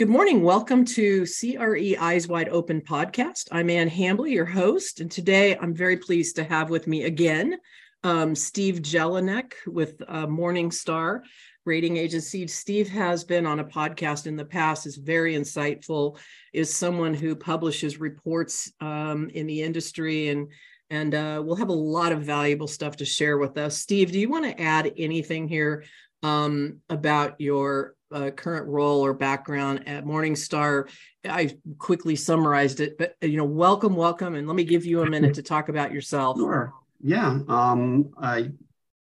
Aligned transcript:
Good 0.00 0.08
morning. 0.08 0.42
Welcome 0.42 0.86
to 0.86 1.26
CRE 1.26 2.02
Eyes 2.02 2.26
Wide 2.26 2.48
Open 2.48 2.80
podcast. 2.80 3.48
I'm 3.52 3.68
Ann 3.68 3.90
Hambley, 3.90 4.32
your 4.32 4.46
host, 4.46 5.00
and 5.00 5.10
today 5.10 5.58
I'm 5.58 5.74
very 5.74 5.98
pleased 5.98 6.36
to 6.36 6.44
have 6.44 6.70
with 6.70 6.86
me 6.86 7.04
again 7.04 7.58
um, 8.02 8.34
Steve 8.34 8.76
Jellinek 8.76 9.52
with 9.66 10.00
uh, 10.08 10.26
Morningstar 10.26 11.20
Rating 11.66 11.98
Agency. 11.98 12.46
Steve 12.46 12.88
has 12.88 13.24
been 13.24 13.44
on 13.44 13.60
a 13.60 13.64
podcast 13.64 14.26
in 14.26 14.36
the 14.36 14.44
past, 14.46 14.86
is 14.86 14.96
very 14.96 15.34
insightful, 15.34 16.18
is 16.54 16.74
someone 16.74 17.12
who 17.12 17.36
publishes 17.36 18.00
reports 18.00 18.72
um, 18.80 19.28
in 19.34 19.46
the 19.46 19.60
industry 19.60 20.28
and 20.28 20.48
and 20.88 21.14
uh, 21.14 21.42
we'll 21.44 21.56
have 21.56 21.68
a 21.68 21.72
lot 21.72 22.10
of 22.10 22.22
valuable 22.22 22.68
stuff 22.68 22.96
to 22.96 23.04
share 23.04 23.36
with 23.36 23.58
us. 23.58 23.76
Steve, 23.76 24.12
do 24.12 24.18
you 24.18 24.30
want 24.30 24.46
to 24.46 24.58
add 24.58 24.94
anything 24.96 25.46
here 25.46 25.84
um, 26.22 26.78
about 26.88 27.38
your 27.38 27.96
uh, 28.12 28.30
current 28.30 28.66
role 28.66 29.04
or 29.04 29.14
background 29.14 29.88
at 29.88 30.04
Morningstar. 30.04 30.88
I 31.24 31.56
quickly 31.78 32.16
summarized 32.16 32.80
it, 32.80 32.98
but 32.98 33.16
you 33.20 33.36
know, 33.36 33.44
welcome, 33.44 33.96
welcome, 33.96 34.34
and 34.34 34.46
let 34.46 34.56
me 34.56 34.64
give 34.64 34.84
you 34.84 35.02
a 35.02 35.10
minute 35.10 35.34
to 35.34 35.42
talk 35.42 35.68
about 35.68 35.92
yourself. 35.92 36.36
Sure. 36.36 36.72
Yeah. 37.02 37.40
Um, 37.48 38.10
I 38.20 38.50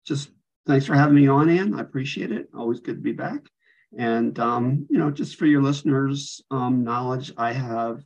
just 0.06 0.30
thanks 0.66 0.86
for 0.86 0.94
having 0.94 1.14
me 1.14 1.28
on, 1.28 1.48
Ann. 1.48 1.74
I 1.74 1.80
appreciate 1.80 2.32
it. 2.32 2.48
Always 2.56 2.80
good 2.80 2.96
to 2.96 3.02
be 3.02 3.12
back. 3.12 3.42
And 3.96 4.38
um, 4.38 4.86
you 4.88 4.98
know, 4.98 5.10
just 5.10 5.36
for 5.36 5.46
your 5.46 5.62
listeners' 5.62 6.42
um, 6.50 6.84
knowledge, 6.84 7.32
I 7.36 7.52
have, 7.52 8.02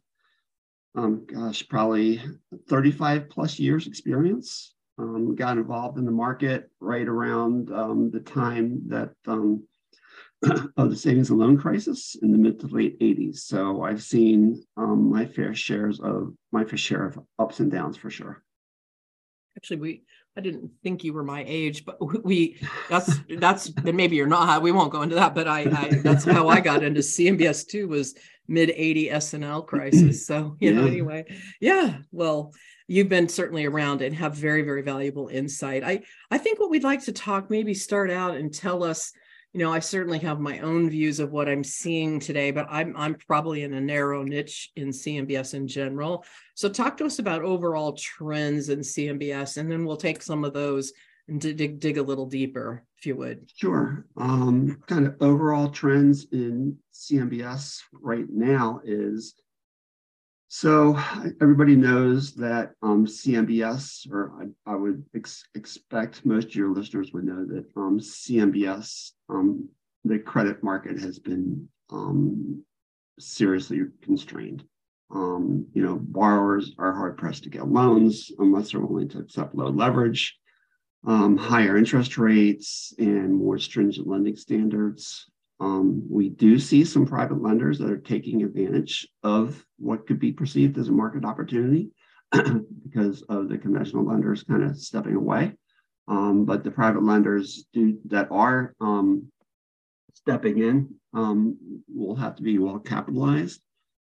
um, 0.95 1.27
gosh, 1.27 1.67
probably 1.69 2.23
35 2.69 3.29
plus 3.29 3.59
years 3.59 3.87
experience. 3.87 4.73
Um, 4.99 5.35
got 5.35 5.59
involved 5.59 5.99
in 5.99 6.07
the 6.07 6.11
market 6.11 6.71
right 6.81 7.07
around 7.07 7.71
um, 7.71 8.11
the 8.11 8.21
time 8.21 8.81
that 8.89 9.11
um, 9.27 9.63
of 10.77 10.91
the 10.91 10.97
savings 10.97 11.31
and 11.31 11.39
loan 11.39 11.57
crisis 11.57 12.17
in 12.21 12.33
the 12.33 12.39
mid 12.39 12.61
to 12.61 12.67
late 12.67 12.99
80s. 13.01 13.39
So 13.39 13.83
I've 13.83 14.03
seen 14.03 14.63
um, 14.77 15.11
my 15.11 15.25
fair 15.25 15.55
shares 15.55 16.01
of 16.01 16.35
my 16.53 16.65
fair 16.65 16.79
share 16.79 17.07
of 17.07 17.19
ups 17.39 17.61
and 17.61 17.71
downs 17.71 17.97
for 17.97 18.11
sure. 18.11 18.43
Actually, 19.57 19.79
we 19.79 20.03
I 20.37 20.43
didn't 20.43 20.71
think 20.83 21.03
you 21.03 21.15
were 21.15 21.25
my 21.25 21.45
age, 21.47 21.87
but 21.87 21.97
we 22.25 22.61
that's 22.91 23.19
that's 23.39 23.71
then 23.71 23.97
maybe 23.97 24.17
you're 24.17 24.27
not. 24.27 24.61
We 24.61 24.73
won't 24.73 24.93
go 24.93 25.03
into 25.03 25.15
that, 25.15 25.35
but 25.35 25.49
I, 25.49 25.61
I 25.63 26.01
that's 26.03 26.25
how 26.25 26.49
I 26.49 26.61
got 26.61 26.85
into 26.85 27.01
CMBS 27.01 27.67
too 27.67 27.89
was 27.89 28.15
mid 28.47 28.71
80 28.71 29.11
S&L 29.11 29.63
crisis. 29.63 30.27
So 30.27 30.57
you 30.61 30.71
yeah. 30.71 30.81
know 30.81 30.87
anyway, 30.87 31.25
yeah. 31.61 31.99
Well, 32.13 32.53
you've 32.87 33.09
been 33.09 33.31
certainly 33.31 33.65
around 33.65 34.03
and 34.03 34.15
have 34.15 34.35
very 34.35 34.61
very 34.61 34.83
valuable 34.83 35.29
insight. 35.29 35.83
I 35.83 36.03
I 36.31 36.37
think 36.37 36.61
what 36.61 36.69
we'd 36.69 36.85
like 36.85 37.05
to 37.05 37.13
talk 37.13 37.49
maybe 37.49 37.73
start 37.73 38.11
out 38.11 38.37
and 38.37 38.53
tell 38.53 38.85
us 38.85 39.13
you 39.57 39.63
know, 39.63 39.73
I 39.73 39.79
certainly 39.79 40.19
have 40.19 40.39
my 40.39 40.59
own 40.59 40.91
views 40.91 41.19
of 41.19 41.33
what 41.33 41.49
I'm 41.49 41.65
seeing 41.65 42.21
today, 42.21 42.51
but 42.51 42.67
I'm 42.69 42.95
I'm 42.95 43.15
probably 43.15 43.63
in 43.63 43.73
a 43.73 43.81
narrow 43.81 44.23
niche 44.23 44.71
in 44.77 44.89
CMBS 44.89 45.55
in 45.55 45.67
general. 45.67 46.27
So 46.55 46.69
talk 46.69 46.99
to 46.99 47.07
us 47.07 47.21
about 47.21 47.41
overall 47.41 47.95
trends 47.95 48.69
in 48.69 48.81
CMBS, 48.81 49.57
and 49.57 49.73
then 49.73 49.87
we'll 49.87 49.97
take 49.97 50.21
some 50.21 50.45
of 50.45 50.53
those 50.53 50.93
and 51.27 51.41
dig 51.41 51.81
dig 51.81 51.97
a 51.97 52.03
little 52.03 52.27
deeper, 52.27 52.85
if 52.99 53.07
you 53.07 53.17
would. 53.17 53.51
Sure. 53.57 54.05
Um, 54.19 54.83
kind 54.89 55.07
of 55.07 55.17
overall 55.23 55.71
trends 55.71 56.27
in 56.33 56.77
CMBS 56.93 57.81
right 57.95 58.27
now 58.29 58.83
is 58.85 59.37
so 60.49 60.97
everybody 61.41 61.77
knows 61.77 62.35
that 62.35 62.73
um, 62.83 63.05
CMBS, 63.07 64.11
or 64.13 64.33
I, 64.41 64.73
I 64.73 64.77
would 64.77 65.05
ex- 65.15 65.45
expect 65.55 66.25
most 66.25 66.49
of 66.49 66.55
your 66.55 66.73
listeners 66.73 67.13
would 67.13 67.25
know 67.25 67.45
that 67.47 67.65
um, 67.77 67.99
CMBS, 67.99 69.13
um, 69.29 69.69
the 70.05 70.19
credit 70.19 70.63
market 70.63 70.99
has 71.01 71.19
been 71.19 71.69
um, 71.91 72.65
seriously 73.19 73.81
constrained. 74.03 74.65
Um, 75.11 75.67
you 75.73 75.83
know, 75.83 75.99
borrowers 76.01 76.73
are 76.79 76.93
hard 76.93 77.17
pressed 77.17 77.45
to 77.45 77.51
get 77.51 77.69
loans 77.69 78.33
unless 78.39 78.73
they're 78.73 78.81
willing 78.81 79.09
to 79.11 79.19
accept 79.19 79.55
low 79.55 79.69
leverage, 79.69 80.37
um, 81.07 81.37
higher 81.37 81.77
interest 81.77 82.19
rates, 82.19 82.93
and 82.99 83.33
more 83.35 83.59
stringent 83.59 84.07
lending 84.07 84.37
standards. 84.37 85.31
Um, 85.61 86.05
we 86.11 86.29
do 86.29 86.59
see 86.59 86.85
some 86.85 87.07
private 87.07 87.41
lenders 87.41 87.79
that 87.79 87.91
are 87.91 87.97
taking 87.97 88.43
advantage 88.43 89.09
of 89.23 89.65
what 89.79 90.07
could 90.07 90.19
be 90.19 90.33
perceived 90.33 90.77
as 90.77 90.89
a 90.89 90.93
market 90.93 91.25
opportunity 91.25 91.91
because 92.33 93.23
of 93.23 93.49
the 93.49 93.57
conventional 93.57 94.05
lenders 94.05 94.43
kind 94.43 94.65
of 94.65 94.77
stepping 94.77 95.15
away. 95.15 95.53
Um, 96.09 96.45
but 96.45 96.63
the 96.63 96.71
private 96.71 97.03
lenders 97.03 97.65
do 97.73 97.99
that 98.07 98.29
are 98.31 98.75
um, 98.81 99.31
stepping 100.15 100.59
in 100.59 100.95
um, 101.15 101.57
will 101.93 102.15
have 102.15 102.37
to 102.37 102.43
be 102.43 102.59
well 102.59 102.79
capitalized. 102.79 103.61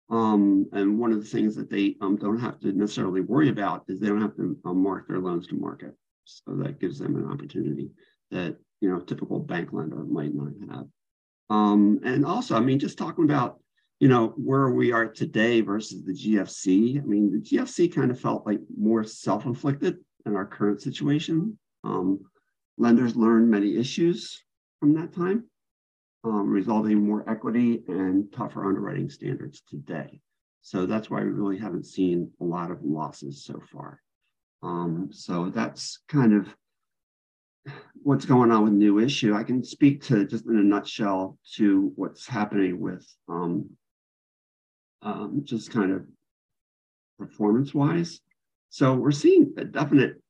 Um, 0.09 0.67
and 0.73 0.97
one 0.97 1.11
of 1.11 1.19
the 1.19 1.29
things 1.29 1.55
that 1.55 1.69
they 1.69 1.95
um, 2.01 2.15
don't 2.15 2.39
have 2.39 2.59
to 2.61 2.71
necessarily 2.71 3.21
worry 3.21 3.49
about 3.49 3.83
is 3.87 3.99
they 3.99 4.07
don't 4.07 4.21
have 4.21 4.35
to 4.37 4.57
mark 4.65 5.07
their 5.07 5.19
loans 5.19 5.47
to 5.47 5.55
market. 5.55 5.93
So 6.25 6.55
that 6.57 6.79
gives 6.79 6.99
them 6.99 7.15
an 7.15 7.29
opportunity 7.29 7.91
that 8.31 8.55
you 8.81 8.89
know 8.89 8.99
typical 8.99 9.39
bank 9.39 9.73
lender 9.73 10.03
might 10.03 10.33
not 10.33 10.53
have. 10.71 10.87
And 12.03 12.25
also, 12.25 12.55
I 12.55 12.59
mean, 12.59 12.79
just 12.79 12.97
talking 12.97 13.25
about, 13.25 13.59
you 13.99 14.07
know, 14.07 14.33
where 14.35 14.69
we 14.69 14.91
are 14.91 15.07
today 15.07 15.61
versus 15.61 16.03
the 16.03 16.13
GFC. 16.13 17.01
I 17.01 17.05
mean, 17.05 17.31
the 17.31 17.39
GFC 17.39 17.93
kind 17.93 18.11
of 18.11 18.19
felt 18.19 18.45
like 18.45 18.59
more 18.77 19.03
self-inflicted 19.03 19.97
in 20.25 20.35
our 20.35 20.45
current 20.45 20.81
situation. 20.81 21.57
Um, 21.83 22.19
lenders 22.77 23.15
learned 23.15 23.49
many 23.49 23.77
issues 23.77 24.43
from 24.79 24.93
that 24.95 25.13
time, 25.13 25.45
um, 26.23 26.49
resulting 26.49 26.93
in 26.93 27.07
more 27.07 27.29
equity 27.29 27.83
and 27.87 28.31
tougher 28.31 28.65
underwriting 28.65 29.09
standards 29.09 29.61
today. 29.69 30.19
So 30.61 30.85
that's 30.85 31.09
why 31.09 31.21
we 31.21 31.29
really 31.29 31.57
haven't 31.57 31.85
seen 31.85 32.31
a 32.41 32.43
lot 32.43 32.71
of 32.71 32.83
losses 32.83 33.43
so 33.45 33.61
far. 33.71 34.01
Um, 34.61 35.09
so 35.11 35.49
that's 35.49 35.99
kind 36.09 36.33
of 36.33 36.53
what's 38.03 38.25
going 38.25 38.51
on 38.51 38.63
with 38.63 38.73
new 38.73 38.99
issue. 38.99 39.33
I 39.33 39.43
can 39.43 39.63
speak 39.63 40.03
to 40.03 40.25
just 40.25 40.45
in 40.45 40.57
a 40.57 40.63
nutshell 40.63 41.37
to 41.55 41.91
what's 41.95 42.27
happening 42.27 42.79
with 42.79 43.05
um, 43.27 43.69
um, 45.01 45.41
just 45.43 45.71
kind 45.71 45.91
of 45.91 46.05
performance 47.17 47.73
wise. 47.73 48.19
So 48.69 48.93
we're 48.95 49.11
seeing 49.11 49.53
a 49.57 49.65
definite, 49.65 50.21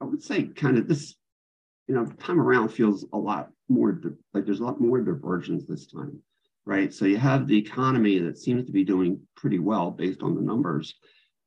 I 0.00 0.04
would 0.04 0.22
say, 0.22 0.44
kind 0.44 0.78
of 0.78 0.88
this, 0.88 1.14
you 1.88 1.94
know, 1.94 2.06
time 2.06 2.40
around 2.40 2.68
feels 2.68 3.04
a 3.12 3.18
lot 3.18 3.50
more 3.68 4.00
like 4.32 4.44
there's 4.44 4.60
a 4.60 4.64
lot 4.64 4.80
more 4.80 5.00
divergence 5.00 5.64
this 5.66 5.86
time, 5.86 6.20
right? 6.64 6.92
So 6.92 7.04
you 7.04 7.16
have 7.16 7.46
the 7.46 7.58
economy 7.58 8.18
that 8.20 8.38
seems 8.38 8.64
to 8.66 8.72
be 8.72 8.84
doing 8.84 9.20
pretty 9.36 9.58
well 9.58 9.90
based 9.90 10.22
on 10.22 10.34
the 10.34 10.42
numbers. 10.42 10.94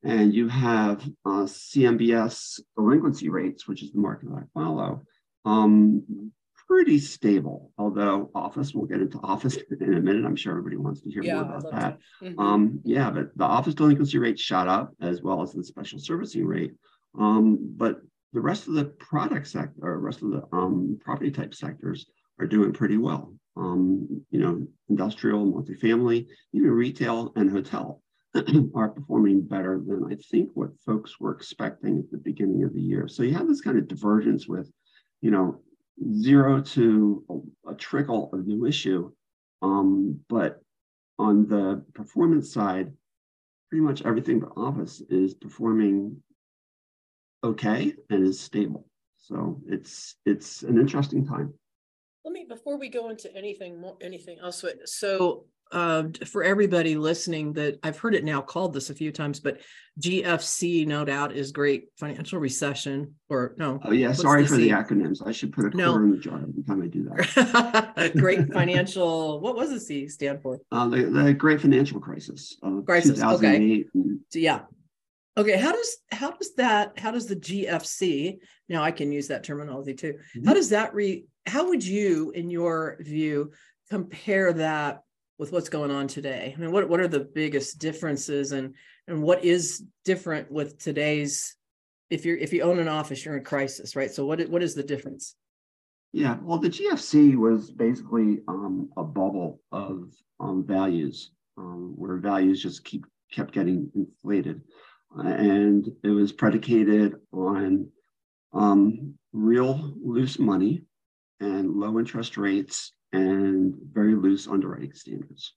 And 0.04 0.34
you 0.34 0.48
have 0.48 1.02
uh, 1.26 1.44
CMBS 1.44 2.62
delinquency 2.78 3.30
rates, 3.30 3.68
which 3.68 3.84
is 3.84 3.92
the 3.92 4.00
market 4.00 4.30
that 4.30 4.44
I 4.44 4.44
follow, 4.54 5.04
um, 5.44 6.32
pretty 6.68 7.00
stable. 7.00 7.72
Although 7.78 8.30
office, 8.34 8.74
we'll 8.74 8.86
get 8.86 9.02
into 9.02 9.20
office 9.20 9.58
in 9.82 9.94
a 9.94 10.00
minute. 10.00 10.26
I'm 10.26 10.36
sure 10.36 10.54
everybody 10.54 10.78
wants 10.78 11.02
to 11.02 11.10
hear 11.10 11.24
yeah, 11.24 11.36
more 11.36 11.44
about 11.44 11.72
that. 11.72 11.98
Mm-hmm. 12.22 12.40
Um, 12.40 12.80
yeah, 12.84 13.10
but 13.10 13.36
the 13.36 13.44
office 13.44 13.74
delinquency 13.74 14.20
rate 14.20 14.40
shot 14.40 14.68
up 14.68 14.94
as 15.02 15.22
well 15.22 15.42
as 15.42 15.52
the 15.52 15.64
special 15.64 16.00
servicing 16.00 16.46
rate. 16.46 16.74
Um, 17.18 17.58
but 17.76 18.02
the 18.34 18.42
rest 18.42 18.68
of 18.68 18.74
the 18.74 18.86
product 18.86 19.48
sector, 19.48 19.80
or 19.82 20.00
rest 20.00 20.22
of 20.22 20.32
the 20.32 20.44
um, 20.52 21.00
property 21.02 21.32
type 21.32 21.54
sectors 21.54 22.06
are 22.40 22.48
doing 22.48 22.72
pretty 22.72 22.98
well. 22.98 23.34
Um, 23.58 24.24
you 24.32 24.40
know, 24.40 24.66
industrial, 24.90 25.52
multifamily, 25.52 26.28
even 26.54 26.72
retail 26.72 27.34
and 27.36 27.50
hotel 27.50 28.02
are 28.76 28.90
performing 28.90 29.42
better 29.42 29.82
than 29.86 30.08
I 30.10 30.16
think 30.16 30.52
what 30.54 30.80
folks 30.86 31.20
were 31.20 31.34
expecting 31.34 32.00
at 32.00 32.12
the 32.12 32.18
beginning 32.18 32.64
of 32.64 32.74
the 32.74 32.82
year. 32.82 33.08
So 33.08 33.24
you 33.24 33.34
have 33.34 33.48
this 33.48 33.62
kind 33.62 33.78
of 33.78 33.88
divergence 33.88 34.48
with 34.48 34.72
you 35.22 35.32
know, 35.32 35.60
zero 36.14 36.62
to 36.62 37.24
a, 37.30 37.72
a 37.72 37.76
trickle 37.76 38.30
of 38.34 38.48
new 38.48 38.66
issue. 38.66 39.12
Um, 39.62 40.20
but 40.30 40.62
on 41.18 41.48
the 41.48 41.84
performance 41.94 42.54
side, 42.54 42.94
pretty 43.70 43.84
much 43.84 44.02
everything 44.04 44.40
but 44.40 44.54
office 44.56 45.02
is 45.10 45.34
performing 45.34 46.22
okay 47.44 47.94
and 48.10 48.28
is 48.28 48.40
stable. 48.40 48.86
So 49.18 49.62
it's 49.68 50.16
it's 50.26 50.64
an 50.64 50.80
interesting 50.80 51.26
time. 51.26 51.54
Let 52.26 52.34
me 52.34 52.46
before 52.48 52.78
we 52.78 52.90
go 52.90 53.10
into 53.10 53.34
anything 53.36 53.80
more 53.80 53.98
anything 54.02 54.40
else. 54.40 54.64
So 54.86 55.46
uh, 55.72 56.04
for 56.26 56.44
everybody 56.44 56.96
listening 56.96 57.54
that 57.54 57.80
I've 57.84 57.98
heard 57.98 58.16
it 58.16 58.24
now 58.24 58.42
called 58.42 58.74
this 58.74 58.90
a 58.90 58.96
few 58.96 59.12
times, 59.12 59.40
but 59.40 59.62
GFC, 60.02 60.88
no 60.88 61.06
doubt, 61.06 61.34
is 61.34 61.52
great 61.52 61.90
financial 61.98 62.40
recession. 62.40 63.14
Or 63.30 63.54
no? 63.58 63.80
Oh 63.84 63.92
yeah, 63.92 64.12
sorry 64.14 64.44
the 64.44 64.50
for 64.50 64.56
C? 64.56 64.64
the 64.64 64.70
acronyms. 64.72 65.26
I 65.26 65.32
should 65.32 65.54
put 65.54 65.66
a 65.66 65.70
quarter 65.70 66.04
in 66.06 66.12
the 66.12 66.18
jar 66.18 66.42
every 66.42 66.64
time 66.64 66.82
I 66.82 66.88
do 66.88 67.04
that. 67.04 68.14
great 68.18 68.52
financial. 68.52 69.40
What 69.42 69.56
was 69.56 69.70
the 69.70 69.80
C 69.80 70.08
stand 70.08 70.42
for? 70.42 70.60
Uh, 70.72 70.88
the, 70.88 71.04
the 71.04 71.34
Great 71.34 71.62
Financial 71.62 72.00
Crisis. 72.00 72.58
Uh, 72.64 72.82
crisis. 72.82 73.22
Okay. 73.22 73.86
yeah. 74.34 74.62
Okay. 75.40 75.58
How 75.58 75.72
does 75.72 75.98
how 76.12 76.32
does 76.32 76.54
that 76.56 77.00
how 77.00 77.12
does 77.12 77.28
the 77.28 77.36
GFC 77.36 78.40
now 78.70 78.84
I 78.84 78.92
can 78.92 79.12
use 79.12 79.28
that 79.28 79.44
terminology 79.44 79.96
too. 79.96 80.14
Mm-hmm. 80.14 80.48
How 80.48 80.54
does 80.54 80.70
that 80.70 80.94
re? 80.94 81.26
How 81.48 81.68
would 81.68 81.84
you, 81.84 82.32
in 82.32 82.50
your 82.50 82.98
view, 83.00 83.52
compare 83.90 84.54
that 84.54 85.02
with 85.40 85.52
what's 85.52 85.70
going 85.70 85.92
on 85.92 86.08
today? 86.08 86.54
I 86.56 86.60
mean, 86.60 86.72
what 86.72 86.88
what 86.88 87.00
are 87.00 87.08
the 87.08 87.28
biggest 87.34 87.80
differences, 87.80 88.52
and 88.52 88.76
and 89.08 89.24
what 89.24 89.44
is 89.44 89.84
different 90.06 90.52
with 90.52 90.78
today's? 90.78 91.56
If 92.12 92.26
you're 92.26 92.38
if 92.38 92.54
you 92.54 92.62
own 92.62 92.80
an 92.80 92.88
office, 92.88 93.26
you're 93.26 93.38
in 93.38 93.44
crisis, 93.44 93.96
right? 93.96 94.12
So 94.12 94.26
what 94.26 94.48
what 94.50 94.64
is 94.64 94.76
the 94.76 94.84
difference? 94.84 95.36
Yeah, 96.12 96.38
well, 96.42 96.58
the 96.58 96.70
GFC 96.70 97.36
was 97.36 97.70
basically 97.72 98.40
um, 98.48 98.90
a 98.98 99.04
bubble 99.04 99.62
of 99.72 100.12
um, 100.40 100.66
values 100.66 101.32
um, 101.56 101.94
where 101.96 102.18
values 102.18 102.64
just 102.64 102.84
keep 102.84 103.06
kept 103.32 103.54
getting 103.54 103.92
inflated, 103.96 104.62
and 105.16 105.88
it 106.04 106.10
was 106.10 106.32
predicated 106.32 107.16
on 107.32 107.90
um, 108.54 109.16
real 109.34 109.94
loose 110.04 110.40
money 110.40 110.84
and 111.40 111.74
low 111.76 112.00
interest 112.00 112.38
rates 112.38 112.92
and 113.12 113.76
very 113.92 114.16
loose 114.16 114.48
underwriting 114.48 114.94
standards. 114.94 115.54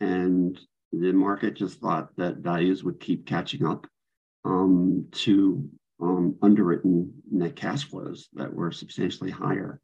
And 0.00 0.58
the 0.92 1.12
market 1.12 1.54
just 1.54 1.80
thought 1.80 2.14
that 2.16 2.38
values 2.38 2.84
would 2.84 3.00
keep 3.00 3.26
catching 3.26 3.66
up 3.66 3.86
um, 4.44 5.06
to 5.12 5.68
um, 6.00 6.36
underwritten 6.42 7.12
net 7.30 7.56
cash 7.56 7.84
flows 7.84 8.28
that 8.34 8.52
were 8.52 8.72
substantially 8.72 9.30
higher 9.30 9.80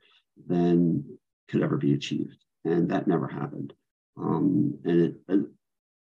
than 0.46 1.04
could 1.48 1.62
ever 1.62 1.76
be 1.76 1.94
achieved. 1.94 2.36
And 2.64 2.90
that 2.90 3.08
never 3.08 3.26
happened. 3.26 3.72
Um, 4.16 4.78
and 4.84 5.16
it, 5.28 5.40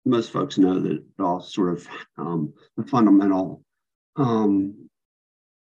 most 0.04 0.32
folks 0.32 0.58
know 0.58 0.80
that 0.80 0.92
it 0.92 1.02
all 1.18 1.40
sort 1.40 1.72
of 1.72 1.86
um, 2.18 2.52
the 2.76 2.84
fundamental, 2.84 3.62
um, 4.16 4.88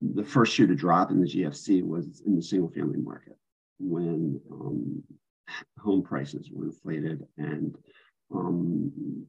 the 0.02 0.24
first 0.24 0.54
shoe 0.54 0.68
to 0.68 0.76
drop 0.76 1.12
in 1.12 1.20
the 1.20 1.28
GFC 1.28 1.84
was 1.86 2.24
in 2.26 2.36
the 2.36 2.42
single 2.42 2.70
family 2.70 3.00
market 3.00 3.36
when 3.80 4.40
um, 4.52 5.04
home 5.78 6.04
prices 6.04 6.50
were 6.52 6.66
inflated 6.66 7.24
and 7.38 7.76
um, 8.34 9.28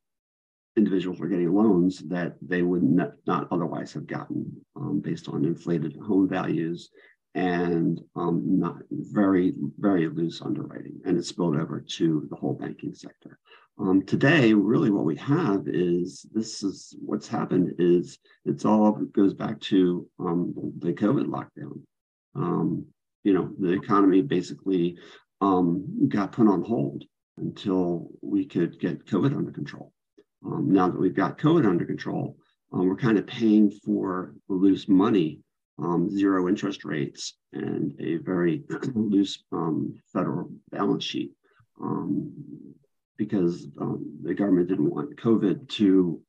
individuals 0.77 1.19
were 1.19 1.29
getting 1.29 1.53
loans 1.53 1.99
that 2.09 2.37
they 2.41 2.63
would 2.63 2.83
not, 2.83 3.13
not 3.27 3.49
otherwise 3.51 3.93
have 3.93 4.07
gotten 4.07 4.65
um, 4.77 5.01
based 5.01 5.29
on 5.29 5.45
inflated 5.45 5.97
home 5.97 6.29
values 6.29 6.91
and 7.35 8.01
um, 8.17 8.59
not 8.59 8.77
very, 8.91 9.55
very 9.79 10.09
loose 10.09 10.43
underwriting. 10.43 11.01
And 11.05 11.17
it 11.17 11.25
spilled 11.25 11.57
over 11.57 11.81
to 11.81 12.27
the 12.29 12.37
whole 12.37 12.55
banking 12.55 12.95
sector. 12.95 13.39
Um, 13.79 14.05
today, 14.05 14.53
really 14.53 14.91
what 14.91 15.05
we 15.05 15.17
have 15.17 15.63
is 15.67 16.27
this 16.33 16.63
is 16.63 16.95
what's 17.01 17.29
happened 17.29 17.75
is 17.79 18.19
it's 18.45 18.65
all 18.65 18.93
goes 18.93 19.33
back 19.33 19.59
to 19.61 20.07
um, 20.19 20.53
the 20.81 20.93
COVID 20.93 21.27
lockdown. 21.27 21.81
Um, 22.35 22.87
you 23.25 23.33
know, 23.33 23.51
the 23.59 23.73
economy 23.73 24.23
basically 24.23 24.99
um, 25.41 26.09
got 26.09 26.33
put 26.33 26.47
on 26.47 26.63
hold 26.63 27.05
until 27.39 28.09
we 28.21 28.45
could 28.45 28.79
get 28.81 29.07
COVID 29.07 29.35
under 29.35 29.51
control. 29.51 29.93
Um, 30.45 30.71
now 30.71 30.89
that 30.89 31.01
we've 31.01 31.15
got 31.15 31.39
COVID 31.39 31.67
under 31.67 31.85
control, 31.85 32.37
we're 32.71 32.97
kind 32.97 33.19
of 33.19 33.27
paying 33.27 33.71
for 33.71 34.35
loose 34.49 34.89
money, 34.89 35.41
um, 35.83 36.11
zero 36.11 36.49
interest 36.49 36.85
rates, 36.85 37.37
and 37.53 37.95
a 38.01 38.17
very 38.17 38.63
loose 38.95 39.43
um, 39.53 39.95
federal 40.13 40.51
balance 40.71 41.05
sheet 41.05 41.33
um, 41.83 42.33
because 43.17 43.67
the 44.23 44.35
government 44.35 44.69
didn't 44.69 44.95
want 44.95 45.17
COVID 45.17 45.69
to 45.69 46.23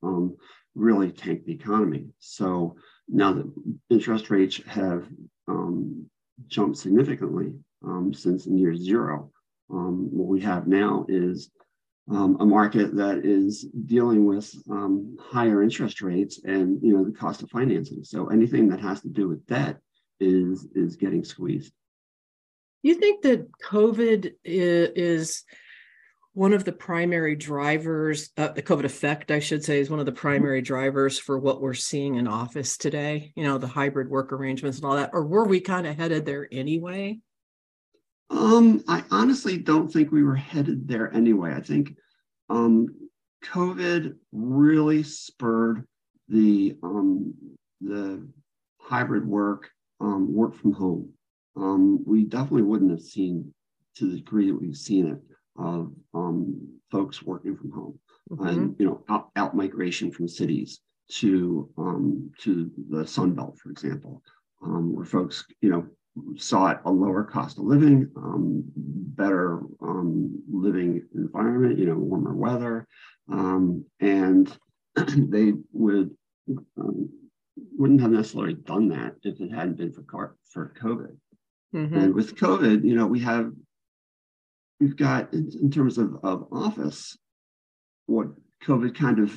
really 0.75 1.11
tank 1.11 1.45
the 1.45 1.53
economy. 1.53 2.07
So 2.19 2.75
now 3.07 3.33
that 3.33 3.51
interest 3.89 4.29
rates 4.29 4.61
have 4.67 5.07
jumped 6.47 6.77
significantly, 6.77 7.53
um, 7.85 8.13
since 8.13 8.47
near 8.47 8.75
zero. 8.75 9.31
Um, 9.69 10.09
what 10.11 10.27
we 10.27 10.41
have 10.41 10.67
now 10.67 11.05
is 11.07 11.49
um, 12.09 12.37
a 12.39 12.45
market 12.45 12.95
that 12.95 13.25
is 13.25 13.65
dealing 13.85 14.25
with 14.25 14.53
um, 14.69 15.17
higher 15.19 15.61
interest 15.61 16.01
rates 16.01 16.41
and 16.43 16.81
you 16.81 16.93
know 16.93 17.03
the 17.03 17.11
cost 17.11 17.41
of 17.43 17.49
financing. 17.49 18.03
So 18.03 18.27
anything 18.27 18.69
that 18.69 18.81
has 18.81 19.01
to 19.01 19.09
do 19.09 19.27
with 19.27 19.45
debt 19.45 19.77
is 20.19 20.67
is 20.75 20.95
getting 20.95 21.23
squeezed. 21.23 21.73
You 22.83 22.95
think 22.95 23.21
that 23.23 23.51
COVID 23.63 24.33
is 24.43 25.43
one 26.33 26.53
of 26.53 26.63
the 26.63 26.71
primary 26.71 27.35
drivers, 27.35 28.29
uh, 28.37 28.49
the 28.49 28.61
COVID 28.63 28.85
effect, 28.85 29.31
I 29.31 29.39
should 29.39 29.63
say, 29.63 29.79
is 29.79 29.89
one 29.89 29.99
of 29.99 30.05
the 30.05 30.13
primary 30.13 30.61
drivers 30.61 31.19
for 31.19 31.37
what 31.37 31.61
we're 31.61 31.73
seeing 31.73 32.15
in 32.15 32.27
office 32.27 32.77
today, 32.77 33.33
you 33.35 33.43
know, 33.43 33.57
the 33.57 33.67
hybrid 33.67 34.09
work 34.09 34.31
arrangements 34.31 34.77
and 34.77 34.85
all 34.85 34.95
that? 34.95 35.09
Or 35.13 35.25
were 35.25 35.45
we 35.45 35.59
kind 35.59 35.85
of 35.85 35.97
headed 35.97 36.25
there 36.25 36.47
anyway? 36.51 37.19
Um, 38.31 38.83
I 38.87 39.03
honestly 39.11 39.57
don't 39.57 39.91
think 39.91 40.11
we 40.11 40.23
were 40.23 40.35
headed 40.35 40.87
there 40.87 41.13
anyway. 41.13 41.53
I 41.53 41.61
think 41.61 41.95
um, 42.49 42.87
COVID 43.43 44.15
really 44.31 45.03
spurred 45.03 45.85
the 46.29 46.77
um, 46.81 47.33
the 47.81 48.25
hybrid 48.79 49.27
work, 49.27 49.69
um, 49.99 50.33
work 50.33 50.55
from 50.55 50.71
home. 50.71 51.11
Um, 51.57 52.03
we 52.05 52.23
definitely 52.23 52.61
wouldn't 52.63 52.91
have 52.91 53.01
seen 53.01 53.53
to 53.95 54.09
the 54.09 54.17
degree 54.17 54.47
that 54.47 54.59
we've 54.59 54.77
seen 54.77 55.07
it 55.07 55.19
of 55.57 55.91
um, 56.13 56.79
folks 56.89 57.21
working 57.21 57.57
from 57.57 57.71
home 57.71 57.99
mm-hmm. 58.31 58.47
and 58.47 58.75
you 58.79 58.85
know 58.85 59.03
out, 59.09 59.29
out, 59.35 59.55
migration 59.55 60.09
from 60.09 60.27
cities 60.27 60.79
to 61.09 61.69
um, 61.77 62.31
to 62.39 62.71
the 62.89 63.05
Sun 63.05 63.33
Belt, 63.33 63.59
for 63.61 63.69
example, 63.69 64.21
um, 64.63 64.95
where 64.95 65.05
folks 65.05 65.43
you 65.61 65.69
know 65.69 65.85
sought 66.37 66.81
a 66.85 66.91
lower 66.91 67.23
cost 67.23 67.57
of 67.57 67.65
living, 67.65 68.09
um, 68.17 68.63
better 68.75 69.61
um, 69.81 70.41
living 70.51 71.03
environment, 71.15 71.77
you 71.77 71.85
know, 71.85 71.95
warmer 71.95 72.33
weather, 72.33 72.87
um, 73.31 73.85
and 73.99 74.57
they 74.95 75.53
would 75.71 76.11
um, 76.77 77.09
wouldn't 77.77 78.01
have 78.01 78.11
necessarily 78.11 78.53
done 78.53 78.89
that 78.89 79.15
if 79.23 79.39
it 79.39 79.51
hadn't 79.51 79.77
been 79.77 79.91
for 79.91 80.03
car- 80.03 80.35
for 80.51 80.73
COVID. 80.81 81.15
Mm-hmm. 81.73 81.97
And 81.97 82.13
with 82.13 82.35
COVID, 82.35 82.83
you 82.83 82.95
know, 82.95 83.07
we 83.07 83.19
have 83.21 83.51
we've 84.79 84.97
got 84.97 85.33
in, 85.33 85.49
in 85.61 85.71
terms 85.71 85.97
of, 85.97 86.17
of 86.23 86.47
office, 86.51 87.17
what 88.07 88.27
COVID 88.63 88.95
kind 88.95 89.19
of 89.19 89.33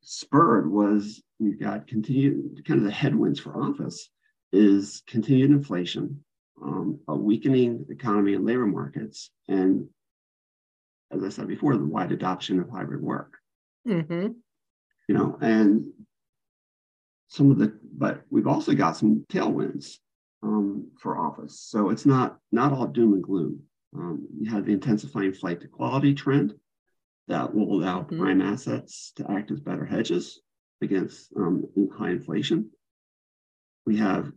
spurred 0.00 0.70
was 0.70 1.22
we've 1.38 1.60
got 1.60 1.86
continued 1.86 2.62
kind 2.66 2.80
of 2.80 2.86
the 2.86 2.92
headwinds 2.92 3.40
for 3.40 3.62
office 3.62 4.08
is 4.54 5.02
continued 5.06 5.50
inflation, 5.50 6.24
um, 6.62 7.00
a 7.08 7.14
weakening 7.14 7.86
economy 7.90 8.34
and 8.34 8.46
labor 8.46 8.66
markets, 8.66 9.30
and 9.48 9.88
as 11.10 11.22
I 11.22 11.28
said 11.28 11.48
before, 11.48 11.76
the 11.76 11.84
wide 11.84 12.12
adoption 12.12 12.60
of 12.60 12.70
hybrid 12.70 13.02
work. 13.02 13.34
Mm-hmm. 13.86 14.28
You 15.08 15.14
know, 15.14 15.38
and 15.40 15.92
some 17.28 17.50
of 17.50 17.58
the, 17.58 17.78
but 17.96 18.22
we've 18.30 18.46
also 18.46 18.74
got 18.74 18.96
some 18.96 19.24
tailwinds 19.30 19.98
um, 20.42 20.88
for 20.98 21.18
office. 21.18 21.60
So 21.60 21.90
it's 21.90 22.06
not 22.06 22.38
not 22.52 22.72
all 22.72 22.86
doom 22.86 23.14
and 23.14 23.22
gloom. 23.22 23.60
Um, 23.96 24.26
you 24.40 24.50
have 24.50 24.66
the 24.66 24.72
intensifying 24.72 25.32
flight 25.32 25.60
to 25.60 25.68
quality 25.68 26.14
trend 26.14 26.54
that 27.28 27.54
will 27.54 27.72
allow 27.72 28.00
mm-hmm. 28.00 28.20
prime 28.20 28.42
assets 28.42 29.12
to 29.16 29.30
act 29.30 29.50
as 29.50 29.60
better 29.60 29.84
hedges 29.84 30.40
against 30.80 31.32
um, 31.36 31.66
high 31.96 32.10
inflation. 32.10 32.70
We 33.86 33.96
have 33.98 34.32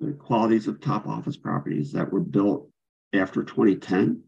the 0.00 0.12
qualities 0.12 0.66
of 0.66 0.80
top 0.80 1.06
office 1.06 1.36
properties 1.36 1.92
that 1.92 2.10
were 2.10 2.20
built 2.20 2.68
after 3.14 3.42
2010, 3.42 4.22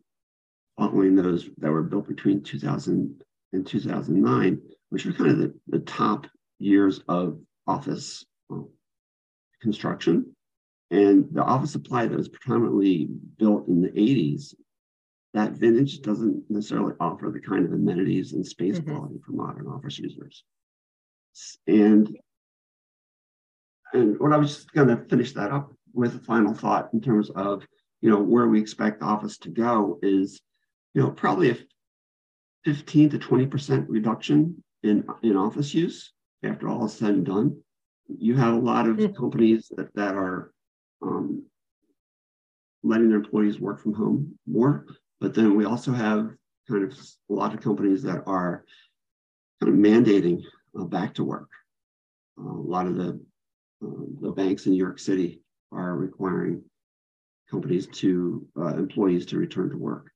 following 0.78 1.14
those 1.14 1.48
that 1.58 1.70
were 1.70 1.82
built 1.82 2.08
between 2.08 2.42
2000 2.42 3.22
and 3.52 3.66
2009, 3.66 4.60
which 4.90 5.06
are 5.06 5.12
kind 5.12 5.30
of 5.30 5.38
the, 5.38 5.54
the 5.68 5.80
top 5.80 6.26
years 6.58 7.00
of 7.08 7.38
office 7.66 8.24
uh, 8.52 8.60
construction. 9.60 10.34
And 10.90 11.26
the 11.32 11.42
office 11.42 11.72
supply 11.72 12.06
that 12.06 12.16
was 12.16 12.28
predominantly 12.28 13.08
built 13.38 13.66
in 13.66 13.80
the 13.80 13.88
80s, 13.88 14.54
that 15.34 15.52
vintage 15.52 16.00
doesn't 16.00 16.44
necessarily 16.48 16.94
offer 17.00 17.30
the 17.30 17.40
kind 17.40 17.66
of 17.66 17.72
amenities 17.72 18.32
and 18.32 18.46
space 18.46 18.78
mm-hmm. 18.78 18.94
quality 18.94 19.18
for 19.24 19.32
modern 19.32 19.66
office 19.66 19.98
users. 19.98 20.44
And 21.66 22.16
and 23.92 24.18
what 24.18 24.32
I 24.32 24.36
was 24.36 24.54
just 24.54 24.72
going 24.72 24.88
to 24.88 25.04
finish 25.08 25.32
that 25.32 25.50
up 25.50 25.72
with 25.92 26.14
a 26.14 26.18
final 26.18 26.54
thought 26.54 26.90
in 26.92 27.00
terms 27.00 27.30
of, 27.30 27.64
you 28.00 28.10
know, 28.10 28.20
where 28.20 28.48
we 28.48 28.60
expect 28.60 29.02
office 29.02 29.38
to 29.38 29.48
go 29.48 29.98
is, 30.02 30.40
you 30.94 31.02
know, 31.02 31.10
probably 31.10 31.50
a 31.50 31.56
15 32.64 33.10
to 33.10 33.18
20% 33.18 33.86
reduction 33.88 34.62
in, 34.82 35.04
in 35.22 35.36
office 35.36 35.72
use 35.72 36.12
after 36.42 36.68
all 36.68 36.86
is 36.86 36.92
said 36.92 37.10
and 37.10 37.26
done. 37.26 37.56
You 38.08 38.36
have 38.36 38.54
a 38.54 38.58
lot 38.58 38.88
of 38.88 38.96
mm. 38.96 39.16
companies 39.16 39.70
that, 39.76 39.94
that 39.94 40.14
are 40.14 40.52
um, 41.02 41.44
letting 42.82 43.08
their 43.08 43.18
employees 43.18 43.58
work 43.58 43.80
from 43.80 43.94
home 43.94 44.38
more, 44.46 44.86
but 45.20 45.34
then 45.34 45.56
we 45.56 45.64
also 45.64 45.92
have 45.92 46.30
kind 46.68 46.84
of 46.84 46.98
a 47.30 47.32
lot 47.32 47.54
of 47.54 47.60
companies 47.60 48.02
that 48.02 48.22
are 48.26 48.64
kind 49.62 49.72
of 49.72 49.78
mandating 49.78 50.42
uh, 50.78 50.84
back 50.84 51.14
to 51.14 51.24
work. 51.24 51.48
Uh, 52.38 52.50
a 52.50 52.68
lot 52.68 52.86
of 52.86 52.96
the 52.96 53.20
um, 53.86 54.16
the 54.20 54.30
banks 54.30 54.66
in 54.66 54.72
New 54.72 54.78
York 54.78 54.98
City 54.98 55.40
are 55.72 55.96
requiring 55.96 56.62
companies 57.50 57.86
to 57.86 58.46
uh, 58.58 58.74
employees 58.74 59.26
to 59.26 59.38
return 59.38 59.70
to 59.70 59.76
work. 59.76 60.10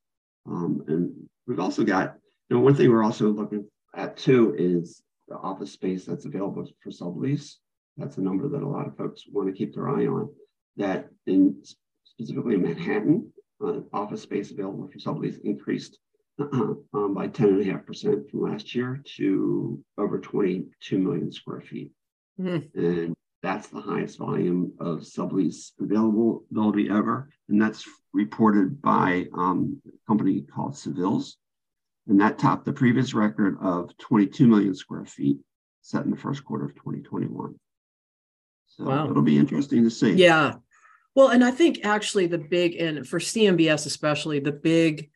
Um, 0.46 0.82
and 0.88 1.12
we've 1.46 1.60
also 1.60 1.84
got 1.84 2.16
And 2.48 2.62
one 2.62 2.74
thing 2.74 2.90
we're 2.90 3.04
also 3.04 3.28
looking 3.28 3.66
at 3.94 4.16
too 4.16 4.54
is 4.58 5.02
the 5.28 5.36
office 5.36 5.72
space 5.72 6.04
that's 6.04 6.24
available 6.24 6.66
for 6.82 6.90
sublease. 6.90 7.54
That's 7.96 8.18
a 8.18 8.22
number 8.22 8.48
that 8.48 8.62
a 8.62 8.68
lot 8.68 8.86
of 8.86 8.96
folks 8.96 9.24
want 9.30 9.48
to 9.48 9.54
keep 9.54 9.74
their 9.74 9.88
eye 9.88 10.06
on. 10.06 10.30
That 10.76 11.08
in 11.26 11.62
specifically 12.04 12.54
in 12.54 12.62
Manhattan, 12.62 13.32
uh, 13.64 13.80
office 13.92 14.22
space 14.22 14.50
available 14.50 14.88
for 14.88 14.98
sublease 14.98 15.40
increased 15.44 15.98
um, 16.40 17.14
by 17.14 17.28
10.5% 17.28 18.30
from 18.30 18.40
last 18.40 18.74
year 18.74 19.02
to 19.16 19.82
over 19.98 20.18
22 20.18 20.98
million 20.98 21.30
square 21.30 21.60
feet. 21.60 21.92
Mm. 22.40 22.74
And 22.74 23.14
that's 23.42 23.68
the 23.68 23.80
highest 23.80 24.18
volume 24.18 24.72
of 24.80 25.00
sublease 25.00 25.72
availability 25.80 26.90
ever. 26.90 27.30
And 27.48 27.60
that's 27.60 27.88
reported 28.12 28.82
by 28.82 29.26
um, 29.34 29.80
a 29.86 30.06
company 30.06 30.42
called 30.42 30.74
Savills. 30.74 31.34
And 32.06 32.20
that 32.20 32.38
topped 32.38 32.64
the 32.64 32.72
previous 32.72 33.14
record 33.14 33.56
of 33.60 33.96
22 33.98 34.46
million 34.46 34.74
square 34.74 35.04
feet 35.04 35.38
set 35.82 36.04
in 36.04 36.10
the 36.10 36.16
first 36.16 36.44
quarter 36.44 36.66
of 36.66 36.74
2021. 36.74 37.54
So 38.66 38.84
wow. 38.84 39.08
it'll 39.08 39.22
be 39.22 39.38
interesting 39.38 39.84
to 39.84 39.90
see. 39.90 40.12
Yeah. 40.12 40.54
Well, 41.14 41.28
and 41.28 41.44
I 41.44 41.50
think 41.50 41.80
actually 41.84 42.26
the 42.26 42.38
big, 42.38 42.76
and 42.76 43.06
for 43.06 43.18
CMBS 43.18 43.86
especially, 43.86 44.40
the 44.40 44.52
big 44.52 45.10